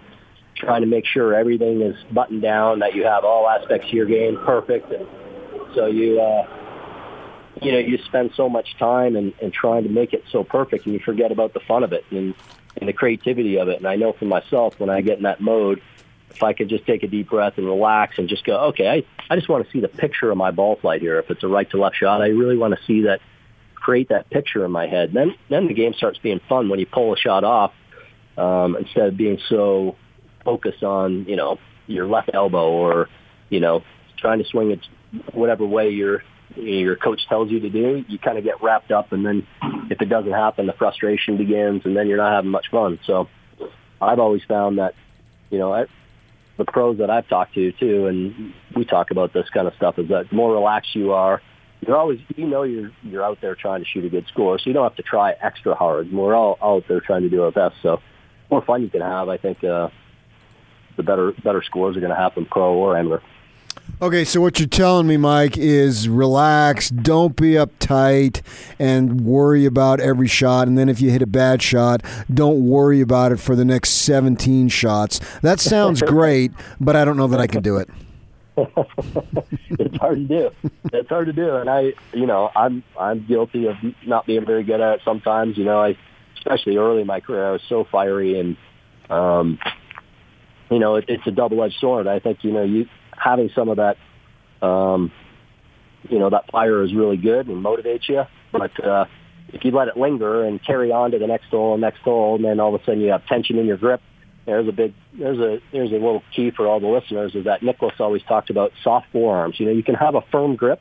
trying 0.57 0.83
to 0.83 0.87
make 0.87 1.07
sure 1.07 1.35
everything 1.35 1.81
is 1.81 1.97
buttoned 2.13 2.43
down, 2.43 2.81
that 2.81 2.95
you 2.95 3.05
have 3.05 3.25
all 3.25 3.49
aspects 3.49 3.87
of 3.87 3.95
your 3.95 4.07
game 4.07 4.39
perfect, 4.45 4.93
and 4.93 5.07
so 5.75 5.87
you. 5.87 6.21
uh 6.21 6.59
you 7.63 7.73
know, 7.73 7.79
you 7.79 7.99
spend 7.99 8.33
so 8.35 8.49
much 8.49 8.77
time 8.79 9.17
and, 9.17 9.33
and 9.41 9.53
trying 9.53 9.85
to 9.85 9.89
make 9.89 10.13
it 10.13 10.25
so 10.31 10.43
perfect 10.45 10.85
and 10.85 10.95
you 10.95 11.01
forget 11.01 11.31
about 11.31 11.55
the 11.55 11.61
fun 11.61 11.85
of 11.85 11.93
it 11.93 12.05
and, 12.11 12.35
and 12.77 12.89
the 12.89 12.93
creativity 12.93 13.59
of 13.59 13.69
it. 13.69 13.79
And 13.79 13.87
I 13.87 13.97
know 13.97 14.13
for 14.13 14.25
myself, 14.25 14.79
when 14.81 14.91
I 14.91 15.01
get 15.01 15.19
in 15.19 15.25
that 15.25 15.41
mode, 15.41 15.81
if 16.31 16.43
I 16.43 16.55
could 16.55 16.69
just 16.69 16.87
take 16.87 17.03
a 17.03 17.07
deep 17.09 17.29
breath 17.29 17.55
and 17.59 17.67
relax 17.67 18.19
and 18.19 18.29
just 18.29 18.45
go, 18.45 18.59
okay, 18.69 18.89
I, 18.89 19.05
I 19.33 19.37
just 19.37 19.49
want 19.49 19.65
to 19.67 19.71
see 19.71 19.81
the 19.81 19.89
picture 19.89 20.31
of 20.31 20.37
my 20.37 20.51
ball 20.51 20.77
flight 20.77 21.01
here. 21.01 21.19
If 21.19 21.31
it's 21.31 21.45
a 21.45 21.49
right 21.49 21.71
to 21.71 21.77
left 21.77 21.97
shot, 21.97 22.23
I 22.23 22.29
really 22.29 22.57
want 22.57 22.75
to 22.75 22.85
see 22.85 23.03
that, 23.03 23.21
create 23.75 24.09
that 24.09 24.31
picture 24.31 24.65
in 24.65 24.71
my 24.71 24.87
head. 24.87 25.13
Then, 25.13 25.35
then 25.49 25.69
the 25.69 25.75
game 25.75 25.93
starts 25.93 26.19
being 26.19 26.41
fun 26.49 26.69
when 26.69 26.81
you 26.81 26.87
pull 26.87 27.13
a 27.13 27.17
shot 27.17 27.45
off, 27.45 27.73
um, 28.37 28.77
instead 28.77 29.09
of 29.09 29.17
being 29.17 29.39
so 29.49 29.97
focused 30.45 30.83
on, 30.83 31.27
you 31.27 31.37
know, 31.37 31.59
your 31.87 32.07
left 32.07 32.31
elbow 32.33 32.71
or, 32.71 33.09
you 33.51 33.61
know, 33.61 33.83
trying 34.17 34.39
to 34.39 34.45
swing 34.45 34.71
it 34.71 34.81
whatever 35.33 35.67
way 35.67 35.91
you're 35.91 36.23
your 36.57 36.97
coach 36.97 37.21
tells 37.29 37.51
you 37.51 37.61
to 37.61 37.71
do, 37.71 38.05
you 38.09 38.19
kind 38.19 38.39
of 38.39 38.45
get 38.45 38.63
wrapped 38.63 38.91
up, 38.91 39.13
and 39.13 39.25
then 39.25 39.47
if 39.91 40.01
it 40.01 40.09
doesn't 40.09 40.33
happen, 40.33 40.67
the 40.67 40.73
frustration 40.73 41.37
begins, 41.37 41.83
and 41.85 41.97
then 41.97 42.09
you're 42.09 42.17
not 42.19 42.33
having 42.33 42.51
much 42.51 42.71
fun. 42.71 42.99
So 43.07 43.29
I've 44.01 44.19
always 44.19 44.43
found 44.45 44.79
that, 44.79 44.95
you 45.51 45.59
know, 45.59 45.73
I, 45.73 45.87
the 46.57 46.65
pros 46.65 46.99
that 46.99 47.11
I've 47.11 47.29
talked 47.29 47.55
to 47.55 47.73
too, 47.73 48.07
and 48.07 48.53
we 48.77 48.85
talk 48.85 49.11
about 49.11 49.33
this 49.33 49.49
kind 49.51 49.67
of 49.67 49.75
stuff, 49.75 49.99
is 49.99 50.09
that 50.09 50.31
the 50.31 50.37
more 50.37 50.53
relaxed 50.53 50.95
you 50.95 51.13
are, 51.13 51.41
you're 51.81 51.97
always, 51.97 52.21
you 52.37 52.47
know, 52.47 52.63
you're 52.63 52.93
you're 53.03 53.25
out 53.25 53.41
there 53.41 53.57
trying 53.57 53.83
to 53.83 53.89
shoot 53.89 54.05
a 54.05 54.09
good 54.09 54.27
score, 54.29 54.59
so 54.59 54.65
you 54.67 54.73
don't 54.73 54.85
have 54.85 54.97
to 54.97 55.03
try 55.03 55.33
extra 55.33 55.75
hard. 55.75 56.13
We're 56.13 56.35
all 56.35 56.57
out 56.63 56.85
there 56.89 57.01
trying 57.01 57.23
to 57.23 57.29
do 57.29 57.43
our 57.43 57.51
best, 57.51 57.77
so 57.83 58.01
more 58.51 58.63
fun 58.63 58.83
you 58.83 58.89
can 58.89 59.01
have, 59.01 59.29
I 59.29 59.37
think, 59.37 59.65
uh, 59.65 59.89
the 60.97 61.03
better 61.03 61.33
better 61.43 61.63
scores 61.63 61.97
are 61.97 62.01
going 62.01 62.11
to 62.11 62.17
happen, 62.17 62.47
pro 62.47 62.75
or 62.75 62.97
amateur. 62.97 63.21
Okay, 64.03 64.25
so 64.25 64.41
what 64.41 64.59
you're 64.59 64.69
telling 64.69 65.07
me, 65.07 65.17
Mike, 65.17 65.57
is 65.57 66.09
relax, 66.09 66.89
don't 66.89 67.37
be 67.37 67.53
uptight, 67.53 68.41
and 68.77 69.21
worry 69.21 69.65
about 69.65 70.01
every 70.01 70.27
shot. 70.27 70.67
And 70.67 70.77
then 70.77 70.89
if 70.89 71.01
you 71.01 71.13
hit 71.13 71.23
a 71.23 71.27
bad 71.27 71.63
shot, 71.63 72.03
don't 72.29 72.69
worry 72.69 73.01
about 73.01 73.31
it 73.31 73.39
for 73.39 73.55
the 73.55 73.65
next 73.65 73.91
17 73.91 74.69
shots. 74.71 75.21
That 75.43 75.61
sounds 75.61 76.03
great, 76.07 76.51
but 76.81 76.97
I 76.97 77.05
don't 77.05 77.17
know 77.17 77.29
that 77.29 77.39
I 77.39 77.47
can 77.47 77.63
do 77.63 77.77
it. 77.77 77.89
it's 78.57 79.97
hard 79.99 80.17
to 80.17 80.25
do. 80.25 80.51
It's 80.93 81.09
hard 81.09 81.27
to 81.29 81.33
do, 81.33 81.55
and 81.55 81.71
I, 81.71 81.93
you 82.13 82.27
know, 82.27 82.51
I'm 82.57 82.83
I'm 82.99 83.25
guilty 83.25 83.69
of 83.69 83.77
not 84.05 84.27
being 84.27 84.45
very 84.45 84.65
good 84.65 84.81
at 84.81 84.97
it 84.97 85.01
sometimes. 85.05 85.57
You 85.57 85.65
know, 85.65 85.81
I, 85.81 85.97
especially 86.39 86.77
early 86.77 87.03
in 87.03 87.07
my 87.07 87.21
career, 87.21 87.47
I 87.47 87.53
was 87.53 87.63
so 87.69 87.85
fiery, 87.85 88.41
and 88.41 88.57
um, 89.09 89.61
you 90.73 90.81
know, 90.81 90.97
it, 90.97 91.05
it's 91.07 91.27
a 91.29 91.31
double-edged 91.31 91.79
sword. 91.79 92.09
I 92.09 92.19
think 92.19 92.43
you 92.43 92.51
know, 92.51 92.65
you 92.65 92.89
having 93.17 93.51
some 93.55 93.69
of 93.69 93.77
that, 93.77 93.97
um, 94.67 95.13
you 96.09 96.19
know, 96.19 96.31
that 96.31 96.51
fire 96.51 96.83
is 96.83 96.95
really 96.95 97.17
good 97.17 97.47
and 97.49 97.65
motivates 97.65 98.09
you, 98.09 98.25
but 98.51 98.85
uh, 98.85 99.05
if 99.53 99.65
you 99.65 99.71
let 99.71 99.89
it 99.89 99.97
linger 99.97 100.45
and 100.45 100.63
carry 100.65 100.91
on 100.91 101.13
to 101.13 101.19
the 101.19 101.27
next 101.27 101.47
hole 101.47 101.75
and 101.75 101.81
next 101.81 102.01
hole, 102.01 102.37
and 102.37 102.45
then 102.45 102.61
all 102.61 102.75
of 102.75 102.81
a 102.81 102.85
sudden 102.85 103.01
you 103.01 103.11
have 103.11 103.27
tension 103.27 103.59
in 103.59 103.67
your 103.67 103.77
grip 103.77 104.01
there's 104.47 104.69
a 104.69 104.73
big 104.73 104.95
there's 105.13 105.39
a 105.39 105.61
there's 105.73 105.91
a 105.91 105.95
little 105.95 106.23
key 106.35 106.51
for 106.51 106.67
all 106.67 106.81
the 106.81 106.87
listeners 106.87 107.35
is 107.35 107.45
that 107.45 107.63
Nicklaus 107.63 107.95
always 108.01 108.23
talked 108.23 108.51
about 108.51 108.73
soft 108.83 109.07
forearms. 109.13 109.59
You 109.61 109.67
know, 109.67 109.73
you 109.73 109.83
can 109.83 109.95
have 109.95 110.15
a 110.15 110.23
firm 110.33 110.57
grip, 110.57 110.81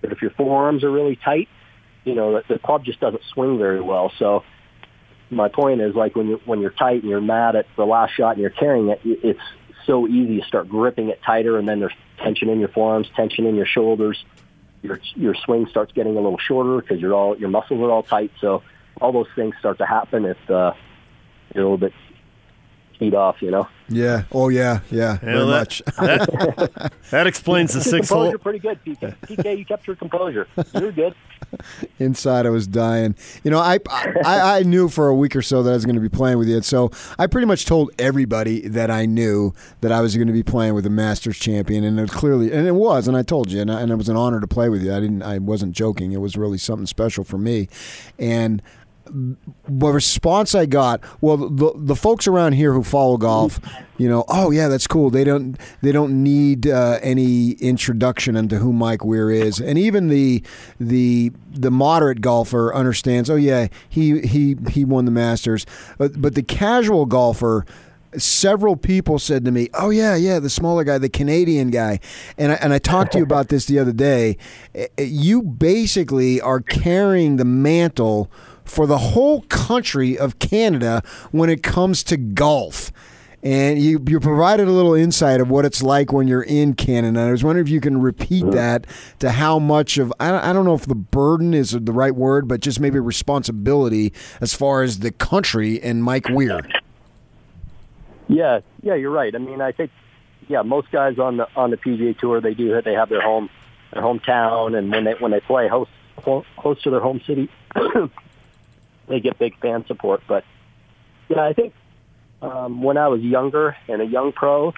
but 0.00 0.12
if 0.12 0.22
your 0.22 0.30
forearms 0.30 0.82
are 0.82 0.90
really 0.90 1.16
tight, 1.16 1.48
you 2.04 2.14
know, 2.14 2.34
the, 2.34 2.54
the 2.54 2.58
club 2.58 2.84
just 2.84 3.00
doesn't 3.00 3.22
swing 3.32 3.58
very 3.58 3.80
well. 3.80 4.12
So 4.18 4.44
my 5.30 5.48
point 5.48 5.80
is 5.80 5.94
like 5.94 6.16
when 6.16 6.28
you 6.28 6.40
when 6.46 6.60
you're 6.60 6.70
tight 6.70 7.02
and 7.02 7.10
you're 7.10 7.20
mad 7.20 7.54
at 7.54 7.66
the 7.76 7.84
last 7.84 8.14
shot 8.14 8.32
and 8.32 8.40
you're 8.40 8.50
carrying 8.50 8.88
it, 8.88 9.00
it's 9.04 9.40
so 9.86 10.06
easy 10.08 10.40
to 10.40 10.46
start 10.46 10.68
gripping 10.68 11.08
it 11.08 11.20
tighter, 11.24 11.58
and 11.58 11.68
then 11.68 11.80
there's 11.80 11.94
tension 12.18 12.48
in 12.48 12.60
your 12.60 12.68
forearms, 12.68 13.08
tension 13.14 13.46
in 13.46 13.54
your 13.54 13.66
shoulders. 13.66 14.24
Your 14.82 15.00
your 15.14 15.34
swing 15.34 15.66
starts 15.68 15.92
getting 15.92 16.16
a 16.16 16.20
little 16.20 16.38
shorter 16.38 16.80
because 16.80 17.00
you're 17.00 17.14
all 17.14 17.36
your 17.36 17.48
muscles 17.48 17.80
are 17.80 17.90
all 17.90 18.02
tight. 18.02 18.32
So 18.40 18.62
all 19.00 19.12
those 19.12 19.28
things 19.34 19.54
start 19.58 19.78
to 19.78 19.86
happen 19.86 20.24
if 20.24 20.50
uh, 20.50 20.72
you're 21.54 21.64
a 21.64 21.70
little 21.70 21.78
bit 21.78 21.92
feet 23.02 23.14
off, 23.14 23.42
you 23.42 23.50
know. 23.50 23.66
Yeah. 23.88 24.24
Oh 24.30 24.48
yeah. 24.48 24.80
Yeah. 24.90 25.16
very 25.18 25.38
that, 25.40 25.46
much. 25.46 25.82
That, 25.96 26.92
that 27.10 27.26
explains 27.26 27.72
the 27.72 27.78
Your 27.78 27.84
six 27.84 28.08
composure 28.08 28.30
hole. 28.30 28.38
pretty 28.38 28.58
good, 28.60 28.78
PK. 28.84 29.16
PK, 29.22 29.58
you 29.58 29.64
kept 29.64 29.86
your 29.86 29.96
composure. 29.96 30.46
You're 30.74 30.92
good. 30.92 31.14
Inside, 31.98 32.46
I 32.46 32.50
was 32.50 32.66
dying. 32.66 33.14
You 33.44 33.50
know, 33.50 33.58
I, 33.58 33.78
I 33.90 34.58
I 34.58 34.62
knew 34.62 34.88
for 34.88 35.08
a 35.08 35.14
week 35.14 35.34
or 35.34 35.42
so 35.42 35.62
that 35.62 35.70
I 35.70 35.74
was 35.74 35.84
going 35.84 35.96
to 35.96 36.00
be 36.00 36.08
playing 36.08 36.38
with 36.38 36.48
you, 36.48 36.62
so 36.62 36.90
I 37.18 37.26
pretty 37.26 37.46
much 37.46 37.66
told 37.66 37.90
everybody 37.98 38.66
that 38.68 38.90
I 38.90 39.04
knew 39.04 39.52
that 39.80 39.92
I 39.92 40.00
was 40.00 40.14
going 40.16 40.28
to 40.28 40.32
be 40.32 40.44
playing 40.44 40.74
with 40.74 40.86
a 40.86 40.90
Masters 40.90 41.38
champion, 41.38 41.84
and 41.84 41.98
it 41.98 42.10
clearly, 42.10 42.52
and 42.52 42.66
it 42.66 42.74
was, 42.76 43.08
and 43.08 43.16
I 43.16 43.22
told 43.22 43.50
you, 43.50 43.60
and, 43.60 43.70
I, 43.70 43.80
and 43.82 43.90
it 43.90 43.96
was 43.96 44.08
an 44.08 44.16
honor 44.16 44.40
to 44.40 44.46
play 44.46 44.68
with 44.68 44.82
you. 44.82 44.94
I 44.94 45.00
didn't, 45.00 45.22
I 45.22 45.38
wasn't 45.38 45.72
joking. 45.72 46.12
It 46.12 46.20
was 46.20 46.36
really 46.36 46.58
something 46.58 46.86
special 46.86 47.24
for 47.24 47.38
me, 47.38 47.68
and 48.18 48.62
the 49.06 49.92
response 49.92 50.54
I 50.54 50.66
got, 50.66 51.00
well, 51.20 51.36
the 51.36 51.72
the 51.74 51.96
folks 51.96 52.26
around 52.26 52.52
here 52.52 52.72
who 52.72 52.82
follow 52.82 53.16
golf, 53.16 53.60
you 53.98 54.08
know, 54.08 54.24
oh 54.28 54.50
yeah, 54.50 54.68
that's 54.68 54.86
cool. 54.86 55.10
They 55.10 55.24
don't 55.24 55.58
they 55.80 55.92
don't 55.92 56.22
need 56.22 56.66
uh, 56.66 56.98
any 57.02 57.52
introduction 57.52 58.36
into 58.36 58.58
who 58.58 58.72
Mike 58.72 59.04
Weir 59.04 59.30
is, 59.30 59.60
and 59.60 59.78
even 59.78 60.08
the 60.08 60.42
the 60.78 61.32
the 61.50 61.70
moderate 61.70 62.20
golfer 62.20 62.74
understands. 62.74 63.28
Oh 63.28 63.36
yeah, 63.36 63.68
he 63.88 64.20
he 64.20 64.56
he 64.70 64.84
won 64.84 65.04
the 65.04 65.10
Masters, 65.10 65.66
but 65.98 66.20
but 66.20 66.34
the 66.34 66.42
casual 66.42 67.06
golfer 67.06 67.64
several 68.18 68.76
people 68.76 69.18
said 69.18 69.44
to 69.44 69.50
me, 69.50 69.68
"Oh 69.74 69.90
yeah, 69.90 70.16
yeah, 70.16 70.38
the 70.38 70.50
smaller 70.50 70.84
guy, 70.84 70.98
the 70.98 71.08
Canadian 71.08 71.70
guy," 71.70 71.98
and 72.36 72.52
I, 72.52 72.54
and 72.56 72.72
I 72.72 72.78
talked 72.78 73.12
to 73.12 73.18
you 73.18 73.24
about 73.24 73.48
this 73.48 73.64
the 73.66 73.78
other 73.78 73.92
day. 73.92 74.36
Eh, 74.74 74.86
eh, 74.98 75.02
You 75.04 75.42
basically 75.42 76.40
are 76.40 76.60
carrying 76.60 77.36
the 77.36 77.44
mantle 77.46 78.30
for 78.64 78.86
the 78.86 78.98
whole 78.98 79.42
country 79.42 80.18
of 80.18 80.38
Canada 80.38 81.02
when 81.30 81.50
it 81.50 81.62
comes 81.62 82.02
to 82.04 82.16
golf. 82.16 82.92
And 83.44 83.80
you, 83.80 84.00
you 84.06 84.20
provided 84.20 84.68
a 84.68 84.70
little 84.70 84.94
insight 84.94 85.40
of 85.40 85.50
what 85.50 85.64
it's 85.64 85.82
like 85.82 86.12
when 86.12 86.28
you're 86.28 86.44
in 86.44 86.74
Canada. 86.74 87.20
I 87.20 87.32
was 87.32 87.42
wondering 87.42 87.66
if 87.66 87.72
you 87.72 87.80
can 87.80 88.00
repeat 88.00 88.48
that 88.52 88.86
to 89.18 89.32
how 89.32 89.58
much 89.58 89.98
of, 89.98 90.12
I 90.20 90.30
don't, 90.30 90.44
I 90.44 90.52
don't 90.52 90.64
know 90.64 90.74
if 90.74 90.86
the 90.86 90.94
burden 90.94 91.52
is 91.52 91.72
the 91.72 91.92
right 91.92 92.14
word, 92.14 92.46
but 92.46 92.60
just 92.60 92.78
maybe 92.78 93.00
responsibility 93.00 94.12
as 94.40 94.54
far 94.54 94.84
as 94.84 95.00
the 95.00 95.10
country 95.10 95.82
and 95.82 96.04
Mike 96.04 96.28
Weir. 96.28 96.60
Yeah, 98.28 98.60
yeah, 98.82 98.94
you're 98.94 99.10
right. 99.10 99.34
I 99.34 99.38
mean, 99.38 99.60
I 99.60 99.72
think, 99.72 99.90
yeah, 100.48 100.62
most 100.62 100.90
guys 100.90 101.18
on 101.18 101.36
the 101.36 101.48
on 101.56 101.70
the 101.70 101.76
PGA 101.76 102.16
Tour, 102.18 102.40
they 102.40 102.54
do 102.54 102.80
they 102.82 102.94
have 102.94 103.08
their 103.08 103.20
home 103.20 103.50
their 103.92 104.02
hometown, 104.02 104.76
and 104.76 104.90
when 104.90 105.04
they 105.04 105.12
when 105.12 105.32
they 105.32 105.40
play 105.40 105.68
host 105.68 105.90
host 106.16 106.82
to 106.84 106.90
their 106.90 107.00
home 107.00 107.20
city, 107.26 107.48
they 109.08 109.20
get 109.20 109.38
big 109.38 109.58
fan 109.60 109.84
support. 109.86 110.22
But 110.26 110.44
yeah, 111.28 111.44
I 111.44 111.52
think 111.52 111.74
um, 112.40 112.82
when 112.82 112.96
I 112.96 113.08
was 113.08 113.20
younger 113.20 113.76
and 113.88 114.02
a 114.02 114.06
young 114.06 114.32
pro, 114.32 114.72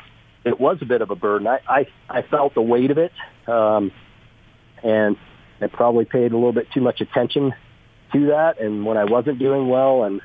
it 0.44 0.60
was 0.60 0.78
a 0.82 0.84
bit 0.84 1.02
of 1.02 1.10
a 1.10 1.16
burden. 1.16 1.46
I 1.46 1.60
I, 1.66 1.86
I 2.08 2.22
felt 2.22 2.54
the 2.54 2.62
weight 2.62 2.90
of 2.90 2.98
it, 2.98 3.12
um, 3.46 3.92
and 4.82 5.16
I 5.60 5.66
probably 5.66 6.04
paid 6.04 6.32
a 6.32 6.36
little 6.36 6.52
bit 6.52 6.70
too 6.72 6.80
much 6.80 7.00
attention 7.00 7.54
to 8.12 8.26
that. 8.28 8.60
And 8.60 8.84
when 8.84 8.96
I 8.96 9.04
wasn't 9.04 9.38
doing 9.38 9.68
well, 9.68 10.04
and 10.04 10.20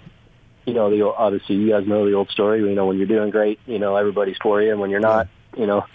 you 0.65 0.73
know, 0.73 0.89
the 0.89 1.05
obviously 1.05 1.55
you 1.55 1.69
guys 1.69 1.87
know 1.87 2.05
the 2.05 2.13
old 2.13 2.29
story. 2.29 2.59
You 2.59 2.75
know, 2.75 2.85
when 2.85 2.97
you're 2.97 3.07
doing 3.07 3.29
great, 3.29 3.59
you 3.65 3.79
know 3.79 3.95
everybody's 3.95 4.37
for 4.41 4.61
you, 4.61 4.71
and 4.71 4.79
when 4.79 4.89
you're 4.89 4.99
not, 4.99 5.27
you 5.57 5.65
know, 5.65 5.85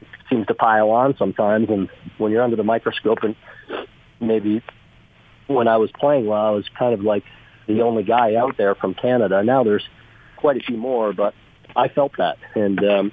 it 0.00 0.08
seems 0.30 0.46
to 0.46 0.54
pile 0.54 0.90
on 0.90 1.16
sometimes. 1.18 1.68
And 1.68 1.88
when 2.18 2.32
you're 2.32 2.42
under 2.42 2.56
the 2.56 2.64
microscope, 2.64 3.18
and 3.22 3.36
maybe 4.20 4.62
when 5.46 5.68
I 5.68 5.76
was 5.76 5.90
playing 5.92 6.26
well, 6.26 6.44
I 6.44 6.50
was 6.50 6.64
kind 6.78 6.94
of 6.94 7.00
like 7.02 7.24
the 7.66 7.82
only 7.82 8.02
guy 8.02 8.34
out 8.34 8.56
there 8.56 8.74
from 8.74 8.94
Canada. 8.94 9.42
Now 9.42 9.64
there's 9.64 9.86
quite 10.36 10.56
a 10.56 10.60
few 10.60 10.76
more, 10.76 11.12
but 11.12 11.34
I 11.76 11.88
felt 11.88 12.12
that, 12.18 12.36
and 12.54 12.84
um, 12.84 13.12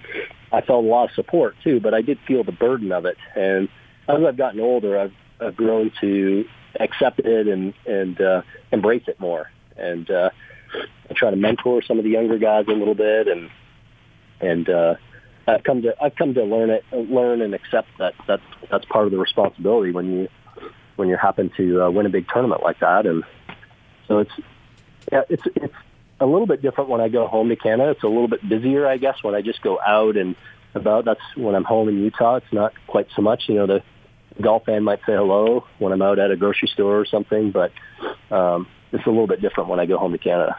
I 0.51 0.61
felt 0.61 0.83
a 0.83 0.87
lot 0.87 1.09
of 1.09 1.15
support 1.15 1.55
too. 1.63 1.79
But 1.79 1.93
I 1.93 2.01
did 2.01 2.19
feel 2.27 2.43
the 2.43 2.51
burden 2.51 2.91
of 2.91 3.05
it, 3.05 3.17
and 3.35 3.69
as 4.07 4.23
I've 4.27 4.37
gotten 4.37 4.59
older, 4.59 4.99
I've, 4.99 5.13
I've 5.39 5.55
grown 5.55 5.91
to 6.01 6.45
accept 6.79 7.19
it 7.19 7.47
and 7.47 7.73
and 7.85 8.19
uh, 8.19 8.41
embrace 8.71 9.03
it 9.07 9.19
more, 9.19 9.49
and 9.77 10.09
uh, 10.09 10.29
I 11.09 11.13
try 11.13 11.29
to 11.29 11.35
mentor 11.35 11.81
some 11.81 11.97
of 11.97 12.03
the 12.03 12.11
younger 12.11 12.37
guys 12.37 12.65
a 12.67 12.71
little 12.71 12.95
bit, 12.95 13.27
and 13.27 13.49
and 14.39 14.69
uh, 14.69 14.95
I've 15.47 15.63
come 15.63 15.81
to 15.83 15.95
I've 16.01 16.15
come 16.15 16.33
to 16.33 16.43
learn 16.43 16.69
it, 16.69 16.83
learn 16.91 17.41
and 17.41 17.53
accept 17.53 17.89
that 17.99 18.13
that's 18.27 18.43
that's 18.69 18.85
part 18.85 19.05
of 19.05 19.11
the 19.11 19.17
responsibility 19.17 19.91
when 19.91 20.11
you 20.11 20.27
when 20.95 21.09
you 21.09 21.17
happen 21.17 21.51
to 21.57 21.83
uh, 21.83 21.89
win 21.89 22.05
a 22.05 22.09
big 22.09 22.27
tournament 22.31 22.61
like 22.63 22.79
that, 22.79 23.05
and 23.05 23.23
so 24.11 24.19
it's 24.19 24.31
yeah, 25.11 25.21
it's 25.29 25.43
it's 25.55 25.73
a 26.19 26.25
little 26.25 26.45
bit 26.45 26.61
different 26.61 26.89
when 26.89 26.99
I 27.01 27.07
go 27.09 27.27
home 27.27 27.47
to 27.49 27.55
Canada. 27.55 27.91
It's 27.91 28.03
a 28.03 28.07
little 28.07 28.27
bit 28.27 28.47
busier, 28.47 28.85
I 28.87 28.97
guess, 28.97 29.23
when 29.23 29.33
I 29.35 29.41
just 29.41 29.61
go 29.61 29.79
out 29.79 30.17
and 30.17 30.35
about. 30.75 31.05
That's 31.05 31.21
when 31.35 31.55
I'm 31.55 31.63
home 31.63 31.87
in 31.89 31.97
Utah. 32.03 32.35
It's 32.35 32.53
not 32.53 32.73
quite 32.87 33.07
so 33.15 33.21
much. 33.21 33.43
You 33.47 33.55
know, 33.55 33.67
the 33.67 33.83
golf 34.41 34.65
fan 34.65 34.83
might 34.83 34.99
say 34.99 35.13
hello 35.13 35.65
when 35.79 35.93
I'm 35.93 36.01
out 36.01 36.19
at 36.19 36.29
a 36.31 36.35
grocery 36.35 36.67
store 36.67 36.99
or 36.99 37.05
something, 37.05 37.51
but 37.51 37.71
um, 38.29 38.67
it's 38.91 39.05
a 39.05 39.09
little 39.09 39.27
bit 39.27 39.41
different 39.41 39.69
when 39.69 39.79
I 39.79 39.85
go 39.85 39.97
home 39.97 40.11
to 40.11 40.17
Canada. 40.17 40.57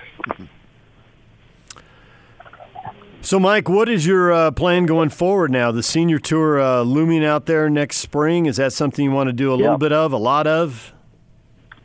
So, 3.20 3.38
Mike, 3.38 3.68
what 3.68 3.88
is 3.88 4.04
your 4.04 4.32
uh, 4.32 4.50
plan 4.50 4.84
going 4.86 5.10
forward 5.10 5.52
now? 5.52 5.70
The 5.70 5.82
senior 5.84 6.18
tour 6.18 6.60
uh, 6.60 6.82
looming 6.82 7.24
out 7.24 7.46
there 7.46 7.70
next 7.70 7.98
spring. 7.98 8.46
Is 8.46 8.56
that 8.56 8.72
something 8.72 9.04
you 9.04 9.12
want 9.12 9.28
to 9.28 9.32
do 9.32 9.52
a 9.52 9.56
Yeah. 9.56 9.62
little 9.62 9.78
bit 9.78 9.92
of, 9.92 10.12
a 10.12 10.16
lot 10.16 10.48
of? 10.48 10.92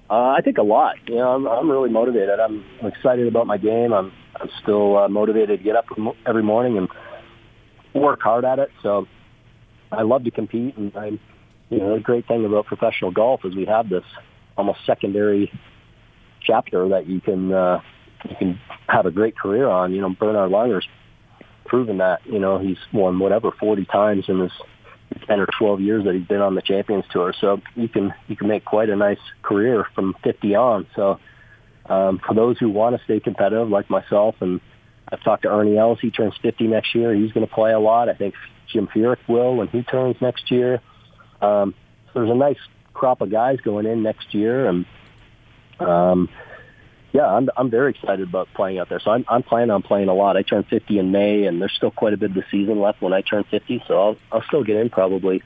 Uh, 0.09 0.35
I 0.37 0.41
think 0.41 0.57
a 0.57 0.63
lot. 0.63 0.95
You 1.07 1.15
know, 1.15 1.29
I'm, 1.29 1.47
I'm 1.47 1.69
really 1.69 1.89
motivated. 1.89 2.39
I'm 2.39 2.63
excited 2.81 3.27
about 3.27 3.47
my 3.47 3.57
game. 3.57 3.93
I'm 3.93 4.11
I'm 4.39 4.49
still 4.61 4.97
uh, 4.97 5.07
motivated 5.09 5.59
to 5.59 5.63
get 5.63 5.75
up 5.75 5.85
every 6.25 6.43
morning 6.43 6.77
and 6.77 6.87
work 7.93 8.21
hard 8.21 8.45
at 8.45 8.59
it. 8.59 8.69
So 8.83 9.07
I 9.91 10.03
love 10.03 10.23
to 10.23 10.31
compete, 10.31 10.77
and 10.77 10.95
I'm 10.95 11.19
you 11.69 11.79
know 11.79 11.95
the 11.95 12.01
great 12.01 12.27
thing 12.27 12.45
about 12.45 12.67
professional 12.67 13.11
golf 13.11 13.41
is 13.43 13.55
we 13.55 13.65
have 13.65 13.89
this 13.89 14.03
almost 14.57 14.79
secondary 14.85 15.51
chapter 16.41 16.87
that 16.89 17.07
you 17.07 17.19
can 17.19 17.51
uh, 17.51 17.81
you 18.29 18.35
can 18.37 18.59
have 18.87 19.05
a 19.05 19.11
great 19.11 19.37
career 19.37 19.67
on. 19.67 19.93
You 19.93 20.01
know, 20.01 20.15
Bernard 20.17 20.51
Langer's 20.51 20.87
proven 21.65 21.97
that. 21.97 22.25
You 22.25 22.39
know, 22.39 22.59
he's 22.59 22.77
won 22.93 23.19
whatever 23.19 23.51
40 23.59 23.85
times 23.85 24.25
in 24.29 24.39
his 24.39 24.51
10 25.27 25.39
or 25.39 25.47
12 25.57 25.81
years 25.81 26.05
that 26.05 26.15
he's 26.15 26.27
been 26.27 26.41
on 26.41 26.55
the 26.55 26.61
Champions 26.61 27.05
Tour. 27.11 27.33
So 27.39 27.61
you 27.75 27.87
can 27.87 28.13
you 28.27 28.35
can 28.35 28.47
make 28.47 28.65
quite 28.65 28.89
a 28.89 28.95
nice 28.95 29.19
career 29.41 29.85
from 29.95 30.15
50 30.23 30.55
on. 30.55 30.87
So 30.95 31.19
um, 31.85 32.19
for 32.25 32.33
those 32.33 32.57
who 32.57 32.69
want 32.69 32.97
to 32.97 33.03
stay 33.03 33.19
competitive, 33.19 33.69
like 33.69 33.89
myself, 33.89 34.35
and 34.41 34.59
I've 35.09 35.23
talked 35.23 35.43
to 35.43 35.49
Ernie 35.49 35.77
Els. 35.77 35.99
He 36.01 36.11
turns 36.11 36.33
50 36.41 36.67
next 36.67 36.93
year. 36.93 37.13
He's 37.13 37.31
going 37.31 37.47
to 37.47 37.53
play 37.53 37.71
a 37.71 37.79
lot. 37.79 38.09
I 38.09 38.13
think 38.13 38.35
Jim 38.71 38.87
Furyk 38.87 39.19
will 39.27 39.55
when 39.55 39.67
he 39.69 39.83
turns 39.83 40.17
next 40.21 40.51
year. 40.51 40.81
Um, 41.41 41.73
so 42.07 42.19
there's 42.19 42.31
a 42.31 42.35
nice 42.35 42.57
crop 42.93 43.21
of 43.21 43.31
guys 43.31 43.59
going 43.61 43.85
in 43.85 44.03
next 44.03 44.33
year, 44.33 44.67
and 44.67 44.85
um, 45.79 46.29
yeah, 47.13 47.25
I'm 47.25 47.49
I'm 47.57 47.69
very 47.69 47.91
excited 47.91 48.27
about 48.27 48.47
playing 48.53 48.79
out 48.79 48.89
there. 48.89 48.99
So 48.99 49.11
I'm 49.11 49.25
I'm 49.27 49.43
planning 49.43 49.71
on 49.71 49.81
playing 49.81 50.09
a 50.09 50.13
lot. 50.13 50.37
I 50.37 50.41
turn 50.41 50.63
50 50.63 50.99
in 50.99 51.11
May, 51.11 51.45
and 51.45 51.61
there's 51.61 51.73
still 51.73 51.91
quite 51.91 52.13
a 52.13 52.17
bit 52.17 52.29
of 52.31 52.35
the 52.35 52.43
season 52.51 52.79
left 52.79 53.01
when 53.01 53.13
I 53.13 53.21
turn 53.21 53.43
50. 53.45 53.83
So 53.87 53.99
I'll 54.01 54.17
I'll 54.31 54.43
still 54.43 54.63
get 54.63 54.75
in 54.77 54.89
probably 54.89 55.41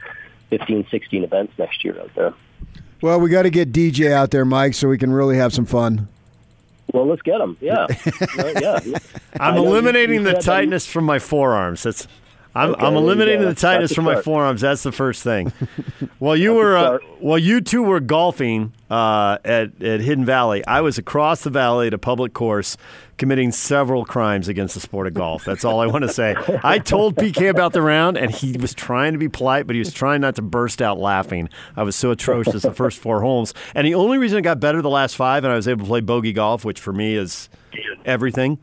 15, 0.50 0.88
16 0.90 1.24
events 1.24 1.54
next 1.58 1.84
year 1.86 2.00
out 2.00 2.12
there. 2.16 2.34
Well, 3.02 3.20
we 3.20 3.30
got 3.30 3.44
to 3.44 3.50
get 3.50 3.72
DJ 3.72 4.12
out 4.12 4.32
there, 4.32 4.46
Mike, 4.46 4.74
so 4.76 4.88
we 4.88 4.98
can 4.98 5.12
really 5.12 5.38
have 5.38 5.54
some 5.54 5.66
fun. 5.66 6.08
Well, 6.94 7.08
let's 7.08 7.22
get 7.22 7.40
him. 7.40 7.56
Yeah, 7.62 7.88
yeah. 8.38 8.80
I'm 8.84 8.96
I 9.40 9.56
know 9.56 9.62
you- 9.64 9.68
eliminating 9.70 10.16
you 10.16 10.24
the 10.24 10.32
said 10.32 10.38
you- 10.38 10.42
tightness 10.44 10.86
from 10.86 11.06
my 11.06 11.20
forearms. 11.20 11.84
That's 11.84 12.08
I'm, 12.54 12.72
Okay, 12.72 12.86
I'm 12.86 12.96
eliminating 12.96 13.48
the 13.48 13.56
tightness 13.56 13.94
from 13.94 14.06
my 14.06 14.22
forearms. 14.22 14.62
That's 14.62 14.84
the 14.84 14.92
first 14.92 15.24
thing. 15.24 15.54
while 16.20 16.36
you 16.36 16.54
were, 16.54 16.76
uh, 16.78 16.98
while 17.20 17.38
you 17.38 17.62
two 17.62 17.82
were 17.82 18.00
golfing 18.02 18.74
uh, 18.90 19.38
at 19.46 19.82
at 19.82 20.02
Hidden 20.02 20.26
Valley, 20.26 20.66
I 20.66 20.82
was 20.82 20.98
across 20.98 21.42
the 21.44 21.50
valley 21.50 21.88
at 21.88 21.94
a 21.94 21.98
public 21.98 22.34
course, 22.34 22.76
committing 23.18 23.54
several 23.54 24.04
crimes 24.04 24.50
against 24.50 24.74
the 24.74 24.82
sport 24.82 25.08
of 25.08 25.14
golf. 25.14 25.46
That's 25.46 25.64
all 25.64 25.80
I 25.80 25.86
want 25.86 26.04
to 26.04 26.10
say. 26.10 26.36
I 26.64 26.80
told 26.80 27.16
PK 27.16 27.50
about 27.50 27.72
the 27.72 27.82
round, 27.82 28.18
and 28.18 28.32
he 28.32 28.58
was 28.58 28.74
trying 28.74 29.14
to 29.14 29.20
be 29.20 29.30
polite, 29.30 29.66
but 29.66 29.76
he 29.76 29.80
was 29.80 29.94
trying 29.94 30.20
not 30.20 30.36
to 30.36 30.42
burst 30.42 30.82
out 30.82 31.00
laughing. 31.00 31.48
I 31.78 31.84
was 31.84 31.96
so 31.96 32.12
atrocious 32.12 32.64
the 32.64 32.74
first 32.74 33.00
four 33.00 33.22
holes, 33.22 33.54
and 33.76 33.88
the 33.88 33.96
only 33.96 34.18
reason 34.18 34.38
I 34.38 34.42
got 34.42 34.60
better 34.60 34.82
the 34.82 34.90
last 34.90 35.16
five, 35.16 35.46
and 35.46 35.54
I 35.54 35.56
was 35.56 35.70
able 35.70 35.86
to 35.86 35.88
play 35.88 36.02
bogey 36.02 36.34
golf, 36.34 36.66
which 36.66 36.82
for 36.82 36.92
me 36.92 37.16
is 37.16 37.50
everything 38.04 38.60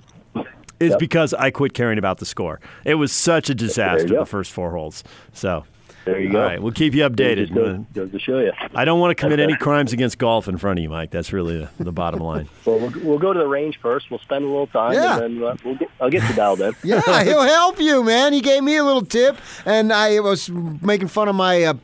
is 0.80 0.90
Yep. 0.90 0.98
because 0.98 1.34
I 1.34 1.50
quit 1.50 1.74
caring 1.74 1.98
about 1.98 2.18
the 2.18 2.26
score. 2.26 2.60
It 2.84 2.94
was 2.94 3.12
such 3.12 3.50
a 3.50 3.54
disaster 3.54 4.08
the 4.08 4.26
first 4.26 4.52
four 4.52 4.70
holes. 4.72 5.02
So, 5.32 5.64
There 6.04 6.20
you 6.20 6.30
go. 6.32 6.40
right, 6.40 6.62
we'll 6.62 6.72
keep 6.72 6.94
you 6.94 7.02
updated. 7.08 7.48
Just 7.48 7.54
goes, 7.54 7.78
goes 7.92 8.10
to 8.12 8.18
show 8.18 8.38
you. 8.38 8.52
I 8.74 8.84
don't 8.84 8.98
want 9.00 9.10
to 9.10 9.14
commit 9.20 9.40
any 9.40 9.56
crimes 9.60 9.92
against 9.92 10.16
golf 10.18 10.48
in 10.48 10.56
front 10.56 10.78
of 10.78 10.82
you, 10.82 10.88
Mike. 10.88 11.10
That's 11.10 11.32
really 11.32 11.58
the, 11.78 11.84
the 11.84 11.92
bottom 11.92 12.20
line. 12.20 12.48
Well, 12.64 12.78
well, 12.78 12.92
we'll 13.02 13.18
go 13.18 13.32
to 13.32 13.38
the 13.38 13.46
range 13.46 13.78
first. 13.80 14.10
We'll 14.10 14.20
spend 14.20 14.44
a 14.44 14.48
little 14.48 14.66
time, 14.68 14.92
Yeah. 14.94 15.18
and 15.20 15.38
then 15.40 15.44
uh, 15.48 15.56
we'll 15.64 15.74
get, 15.76 15.90
I'll 16.00 16.10
get 16.10 16.28
you 16.28 16.34
dialed 16.34 16.60
in. 16.60 16.74
Yeah, 16.84 17.24
he'll 17.24 17.42
help 17.42 17.80
you, 17.80 18.02
man. 18.04 18.32
He 18.32 18.40
gave 18.40 18.62
me 18.62 18.76
a 18.76 18.84
little 18.84 19.04
tip, 19.04 19.36
and 19.66 19.92
I 19.92 20.20
was 20.20 20.48
making 20.50 21.08
fun 21.08 21.28
of 21.28 21.34
my 21.34 21.62
uh, 21.64 21.74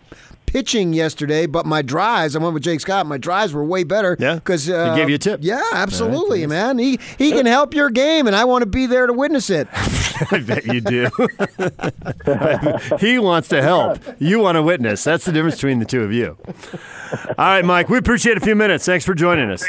pitching 0.55 0.93
yesterday, 0.93 1.47
but 1.47 1.67
my 1.67 1.83
drives. 1.83 2.37
I 2.37 2.39
went 2.39 2.55
with 2.55 2.63
Jake 2.63 2.79
Scott. 2.79 3.07
My 3.07 3.19
drives 3.19 3.53
were 3.53 3.65
way 3.65 3.83
better. 3.83 4.17
Yeah? 4.21 4.37
because 4.37 4.71
uh, 4.71 4.93
He 4.95 5.01
gave 5.01 5.09
you 5.09 5.17
a 5.17 5.19
tip. 5.19 5.41
Yeah, 5.43 5.61
absolutely, 5.73 6.47
man. 6.47 6.79
He 6.79 7.01
he 7.19 7.33
can 7.33 7.45
help 7.45 7.75
your 7.75 7.91
game, 7.91 8.29
and 8.29 8.37
I 8.37 8.45
want 8.45 8.63
to 8.63 8.67
be 8.67 8.87
there 8.87 9.09
to 9.09 9.13
witness 9.13 9.51
it. 9.51 9.67
I 10.31 10.39
bet 10.39 10.65
you 10.65 10.81
do. 10.81 11.11
he 13.05 13.19
wants 13.19 13.49
to 13.49 13.61
help. 13.63 13.99
You 14.21 14.39
want 14.39 14.55
to 14.55 14.63
witness. 14.63 15.03
That's 15.03 15.25
the 15.25 15.33
difference 15.33 15.57
between 15.57 15.81
the 15.81 15.85
two 15.85 16.05
of 16.05 16.13
you. 16.13 16.39
All 16.47 17.35
right, 17.37 17.65
Mike, 17.65 17.89
we 17.89 17.99
appreciate 17.99 18.37
a 18.37 18.41
few 18.41 18.55
minutes. 18.55 18.87
Thanks 18.87 19.05
for 19.05 19.15
joining 19.15 19.51
us. 19.51 19.65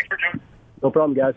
No 0.83 0.91
problem, 0.91 1.17
guys. 1.17 1.33